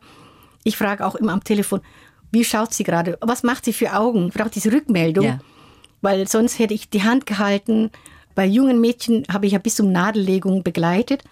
Ich 0.64 0.76
frage 0.76 1.06
auch 1.06 1.14
immer 1.14 1.32
am 1.32 1.44
Telefon, 1.44 1.80
wie 2.30 2.44
schaut 2.44 2.72
sie 2.72 2.84
gerade? 2.84 3.18
Was 3.20 3.42
macht 3.42 3.64
sie 3.64 3.72
für 3.72 3.92
Augen? 3.94 4.28
Ich 4.28 4.34
brauche 4.34 4.50
diese 4.50 4.72
Rückmeldung, 4.72 5.24
ja. 5.24 5.38
weil 6.00 6.26
sonst 6.26 6.58
hätte 6.58 6.74
ich 6.74 6.88
die 6.88 7.02
Hand 7.02 7.26
gehalten. 7.26 7.90
Bei 8.34 8.46
jungen 8.46 8.80
Mädchen 8.80 9.24
habe 9.30 9.46
ich 9.46 9.52
ja 9.52 9.58
bis 9.58 9.76
zum 9.76 9.92
Nadellegung 9.92 10.62
begleitet 10.62 11.22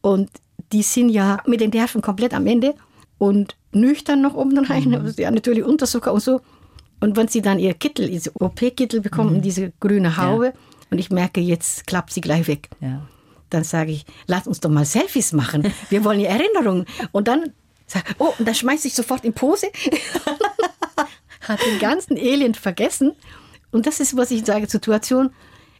und 0.00 0.30
die 0.72 0.82
sind 0.82 1.10
ja 1.10 1.42
mit 1.46 1.60
den 1.60 1.70
Nerven 1.70 2.00
komplett 2.00 2.32
am 2.32 2.46
Ende 2.46 2.74
und 3.18 3.56
nüchtern 3.72 4.22
noch 4.22 4.34
oben 4.34 4.58
rein, 4.58 4.88
mhm. 4.88 4.94
also 4.94 5.20
ja 5.20 5.30
natürlich 5.30 5.64
Unterzucker 5.64 6.12
und 6.12 6.20
so. 6.20 6.40
Und 7.00 7.16
wenn 7.16 7.28
sie 7.28 7.42
dann 7.42 7.58
ihr 7.58 7.74
Kittel, 7.74 8.08
diese 8.08 8.30
OP-Kittel 8.38 9.00
bekommen, 9.00 9.36
mhm. 9.36 9.42
diese 9.42 9.72
grüne 9.80 10.16
Haube, 10.16 10.46
ja 10.46 10.52
und 10.90 10.98
ich 10.98 11.10
merke, 11.10 11.40
jetzt 11.40 11.86
klappt 11.86 12.12
sie 12.12 12.20
gleich 12.20 12.46
weg. 12.48 12.68
Ja. 12.80 13.06
Dann 13.48 13.64
sage 13.64 13.92
ich, 13.92 14.06
lass 14.26 14.46
uns 14.46 14.60
doch 14.60 14.70
mal 14.70 14.84
Selfies 14.84 15.32
machen. 15.32 15.72
Wir 15.88 16.04
wollen 16.04 16.20
ja 16.20 16.30
Erinnerungen. 16.30 16.86
Und 17.12 17.28
dann 17.28 17.52
sage 17.86 18.14
oh, 18.18 18.32
und 18.38 18.46
dann 18.46 18.54
schmeiße 18.54 18.88
ich 18.88 18.94
sofort 18.94 19.24
in 19.24 19.32
Pose. 19.32 19.66
Hat 21.48 21.60
den 21.64 21.78
ganzen 21.80 22.16
Elend 22.16 22.56
vergessen. 22.56 23.12
Und 23.72 23.86
das 23.86 24.00
ist, 24.00 24.16
was 24.16 24.30
ich 24.30 24.44
sage, 24.44 24.68
Situation, 24.68 25.30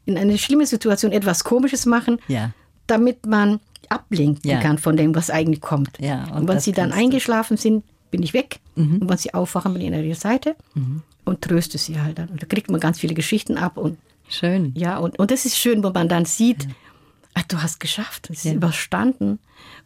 in 0.05 0.17
einer 0.17 0.39
schlimmen 0.39 0.67
Situation 0.67 1.13
etwas 1.13 1.45
Komisches 1.45 1.87
machen, 1.87 2.19
ja. 2.29 2.51
damit 2.87 3.27
man 3.27 3.61
ablenken 3.89 4.51
ja. 4.51 4.61
kann 4.61 4.79
von 4.79 4.97
dem, 4.97 5.15
was 5.15 5.31
eigentlich 5.31 5.61
kommt. 5.61 5.99
Ja, 6.01 6.25
und, 6.25 6.43
und 6.43 6.49
wenn 6.49 6.61
sie 6.61 6.73
dann 6.73 6.93
eingeschlafen 6.93 7.57
sind, 7.57 7.85
bin 8.11 8.23
ich 8.23 8.33
weg. 8.33 8.61
Mhm. 8.75 8.99
Und 9.03 9.11
wenn 9.11 9.19
sie 9.19 9.35
aufwachen, 9.35 9.73
bin 9.73 9.83
ich 9.83 9.93
an 9.93 10.05
ihrer 10.05 10.15
Seite 10.15 10.57
mhm. 10.75 11.03
und 11.25 11.43
tröste 11.43 11.79
sie 11.79 12.01
halt 12.01 12.19
dann. 12.19 12.29
Und 12.29 12.43
da 12.43 12.47
kriegt 12.47 12.71
man 12.71 12.81
ganz 12.81 13.01
viele 13.01 13.15
Geschichten 13.15 13.57
ab 13.57 13.77
und 13.77 13.99
Schön. 14.31 14.73
Ja, 14.77 14.99
und, 14.99 15.19
und 15.19 15.31
das 15.31 15.45
ist 15.45 15.59
schön, 15.59 15.83
wo 15.83 15.91
man 15.91 16.09
dann 16.09 16.25
sieht, 16.25 16.65
ja. 16.65 16.71
ach, 17.35 17.43
du 17.45 17.63
hast 17.63 17.81
geschafft, 17.81 18.31
es 18.31 18.39
ist 18.39 18.45
ja. 18.45 18.53
überstanden. 18.55 19.39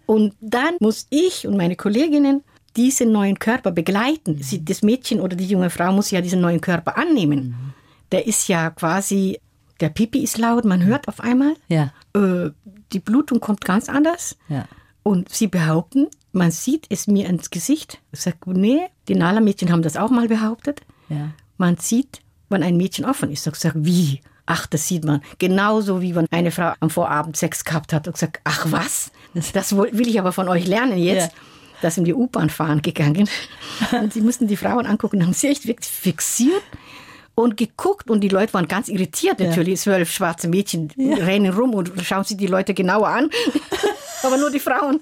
Und 0.07 0.35
dann 0.41 0.77
muss 0.81 1.07
ich 1.11 1.47
und 1.47 1.57
meine 1.57 1.77
Kolleginnen 1.77 2.45
diesen 2.77 3.13
neuen 3.13 3.39
Körper 3.39 3.71
begleiten. 3.71 4.43
Sie, 4.43 4.65
das 4.65 4.83
Mädchen 4.83 5.21
oder 5.21 5.37
die 5.37 5.47
junge 5.47 5.71
Frau 5.71 5.93
muss 5.93 6.11
ja 6.11 6.21
diesen 6.21 6.41
neuen 6.41 6.61
Körper 6.61 6.97
annehmen. 6.99 7.49
Mhm. 7.49 7.73
Der 8.13 8.27
ist 8.27 8.49
ja 8.49 8.71
quasi, 8.71 9.41
der 9.81 9.89
Pipi 9.89 10.23
ist 10.23 10.39
laut, 10.39 10.65
man 10.65 10.85
hört 10.85 11.09
auf 11.09 11.21
einmal. 11.21 11.55
Ja. 11.69 11.93
Äh, 12.15 12.51
die 12.93 13.01
Blutung 13.01 13.41
kommt 13.41 13.65
ganz 13.65 13.89
anders. 13.89 14.37
Ja. 14.49 14.67
Und 15.03 15.29
sie 15.29 15.47
behaupten, 15.47 16.09
man 16.33 16.51
sieht 16.51 16.87
es 16.91 17.07
mir 17.07 17.29
ins 17.29 17.51
Gesicht. 17.51 18.01
Ich 18.13 18.21
sage, 18.21 18.39
nee, 18.47 18.81
die 19.09 19.15
Nala-Mädchen 19.15 19.71
haben 19.71 19.83
das 19.83 19.97
auch 19.97 20.11
mal 20.11 20.29
behauptet. 20.29 20.81
Ja. 21.09 21.31
Man 21.59 21.77
sieht, 21.77 22.21
wenn 22.49 22.63
ein 22.63 22.77
Mädchen 22.77 23.05
offen 23.05 23.31
ist. 23.31 23.47
Ich 23.47 23.55
sage, 23.55 23.85
wie? 23.85 24.21
Ach, 24.47 24.67
das 24.67 24.89
sieht 24.89 25.05
man. 25.05 25.23
Genauso 25.39 26.03
wie 26.03 26.15
wenn 26.15 26.27
eine 26.31 26.51
Frau 26.51 26.73
am 26.81 26.91
Vorabend 26.91 27.37
Sex 27.37 27.65
gehabt 27.65 27.93
hat 27.93 28.07
und 28.07 28.13
gesagt, 28.13 28.41
ach 28.45 28.67
was, 28.71 29.11
das 29.53 29.75
will 29.77 30.07
ich 30.07 30.19
aber 30.19 30.33
von 30.33 30.49
euch 30.49 30.67
lernen 30.67 30.99
jetzt. 30.99 31.33
Ja. 31.33 31.39
Da 31.83 31.91
sind 31.91 32.07
wir 32.07 32.17
U-Bahn 32.17 32.51
fahren 32.51 32.83
gegangen 32.83 33.29
und 33.93 34.13
sie 34.13 34.21
mussten 34.21 34.47
die 34.47 34.57
Frauen 34.57 34.87
angucken, 34.87 35.23
haben 35.23 35.35
sie 35.35 35.49
echt 35.49 35.67
wirklich 35.67 35.91
fixiert 35.91 36.63
und 37.35 37.57
geguckt 37.57 38.11
und 38.11 38.21
die 38.21 38.29
Leute 38.29 38.55
waren 38.55 38.69
ganz 38.69 38.89
irritiert 38.89 39.41
natürlich. 39.41 39.81
Ja. 39.81 39.83
Zwölf 39.83 40.11
schwarze 40.11 40.49
Mädchen 40.49 40.93
ja. 40.97 41.17
rennen 41.17 41.53
rum 41.53 41.75
und 41.75 41.93
schauen 42.03 42.25
sich 42.25 42.37
die 42.37 42.47
Leute 42.47 42.75
genauer 42.75 43.09
an, 43.09 43.31
aber 44.23 44.37
nur 44.37 44.51
die 44.51 44.61
Frauen. 44.61 45.01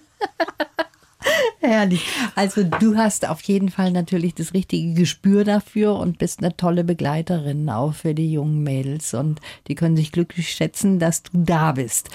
Herrlich. 1.61 2.05
Also 2.35 2.65
du 2.65 2.97
hast 2.97 3.29
auf 3.29 3.41
jeden 3.43 3.71
Fall 3.71 3.91
natürlich 3.91 4.35
das 4.35 4.55
richtige 4.55 4.95
Gespür 4.95 5.45
dafür 5.45 5.97
und 5.97 6.19
bist 6.19 6.41
eine 6.41 6.57
tolle 6.57 6.85
Begleiterin 6.85 7.69
auch 7.71 7.95
für 7.95 8.15
die 8.15 8.33
jungen 8.33 8.63
Mädels 8.63 9.15
und 9.15 9.41
die 9.69 9.75
können 9.75 9.97
sich 9.97 10.13
glücklich 10.13 10.51
schätzen, 10.51 10.99
dass 10.99 11.23
du 11.23 11.31
da 11.35 11.73
bist. 11.73 12.11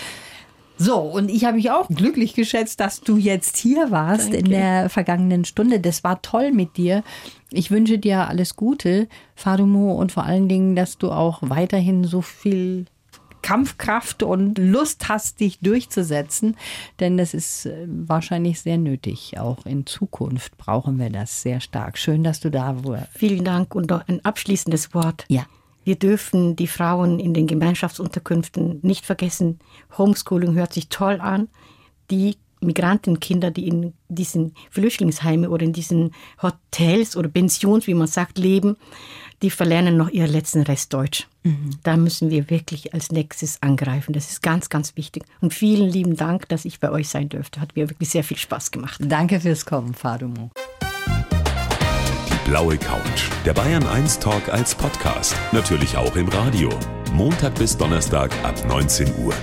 So, 0.80 1.00
und 1.00 1.30
ich 1.32 1.44
habe 1.46 1.58
mich 1.58 1.72
auch 1.72 1.88
glücklich 1.88 2.36
geschätzt, 2.36 2.80
dass 2.80 3.02
du 3.02 3.18
jetzt 3.18 3.58
hier 3.58 3.90
warst 3.90 4.26
Danke. 4.26 4.38
in 4.38 4.50
der 4.52 4.90
vergangenen 4.90 5.44
Stunde. 5.44 5.80
Das 5.80 6.04
war 6.04 6.22
toll 6.22 6.52
mit 6.52 6.78
dir. 6.78 7.04
Ich 7.52 7.72
wünsche 7.72 7.98
dir 7.98 8.28
alles 8.28 8.56
Gute, 8.56 9.08
Fadumo, 9.36 9.94
und 9.94 10.12
vor 10.12 10.24
allen 10.24 10.48
Dingen, 10.48 10.76
dass 10.76 11.00
du 11.00 11.12
auch 11.12 11.40
weiterhin 11.42 12.04
so 12.04 12.22
viel 12.22 12.86
Kampfkraft 13.48 14.24
und 14.24 14.58
Lust 14.58 15.08
hast, 15.08 15.40
dich 15.40 15.60
durchzusetzen. 15.60 16.58
Denn 17.00 17.16
das 17.16 17.34
ist 17.34 17.66
äh, 17.66 17.88
wahrscheinlich 17.88 18.60
sehr 18.60 18.78
nötig. 18.78 19.40
Auch 19.40 19.66
in 19.66 19.86
Zukunft 19.86 20.58
brauchen 20.58 21.00
wir 21.00 21.10
das 21.10 21.44
sehr 21.44 21.62
stark. 21.62 21.98
Schön, 21.98 22.26
dass 22.26 22.42
du 22.42 22.52
da 22.52 22.84
warst. 22.84 23.08
Vielen 23.14 23.46
Dank 23.46 23.74
und 23.74 23.90
noch 23.90 24.06
ein 24.10 24.24
abschließendes 24.26 24.94
Wort. 24.94 25.24
Ja. 25.30 25.46
Wir 25.86 25.96
dürfen 25.96 26.58
die 26.58 26.68
Frauen 26.68 27.20
in 27.20 27.34
den 27.34 27.48
Gemeinschaftsunterkünften 27.48 28.82
nicht 28.82 29.06
vergessen. 29.06 29.60
Homeschooling 29.98 30.54
hört 30.56 30.74
sich 30.74 30.90
toll 30.90 31.22
an. 31.22 31.48
Die 32.12 32.36
Migrantenkinder, 32.62 33.52
die 33.52 33.68
in 33.68 33.94
diesen 34.10 34.54
Flüchtlingsheimen 34.72 35.50
oder 35.50 35.64
in 35.66 35.74
diesen 35.74 36.12
Hotels 36.42 37.16
oder 37.16 37.30
Pensions, 37.30 37.88
wie 37.88 37.94
man 37.94 38.08
sagt, 38.08 38.38
leben, 38.38 38.78
die 39.42 39.50
verlernen 39.50 39.98
noch 39.98 40.10
ihren 40.10 40.32
letzten 40.32 40.64
Rest 40.64 40.94
Deutsch. 40.94 41.28
Mhm. 41.44 41.72
Da 41.84 41.96
müssen 41.98 42.30
wir 42.30 42.50
wirklich 42.50 42.94
als 42.94 43.12
nächstes 43.12 43.62
angreifen. 43.62 44.14
Das 44.14 44.32
ist 44.32 44.42
ganz, 44.42 44.70
ganz 44.70 44.96
wichtig. 44.96 45.24
Und 45.42 45.54
vielen 45.54 45.90
lieben 45.90 46.16
Dank, 46.16 46.50
dass 46.50 46.66
ich 46.66 46.80
bei 46.80 46.92
euch 46.92 47.10
sein 47.10 47.30
dürfte. 47.30 47.62
Hat 47.62 47.76
mir 47.76 47.90
wirklich 47.90 48.10
sehr 48.10 48.24
viel 48.24 48.38
Spaß 48.38 48.72
gemacht. 48.72 49.00
Danke 49.04 49.40
fürs 49.40 49.66
Kommen, 49.66 49.94
Fadumo. 49.94 50.50
Die 52.30 52.50
blaue 52.50 52.78
Couch. 52.78 53.30
Der 53.46 53.54
Bayern 53.54 53.86
1 53.86 54.20
Talk 54.20 54.50
als 54.50 54.74
Podcast. 54.74 55.36
Natürlich 55.52 55.96
auch 55.98 56.16
im 56.16 56.28
Radio. 56.30 56.70
Montag 57.14 57.56
bis 57.56 57.78
Donnerstag 57.78 58.32
ab 58.44 58.56
19 58.68 59.08
Uhr. 59.24 59.34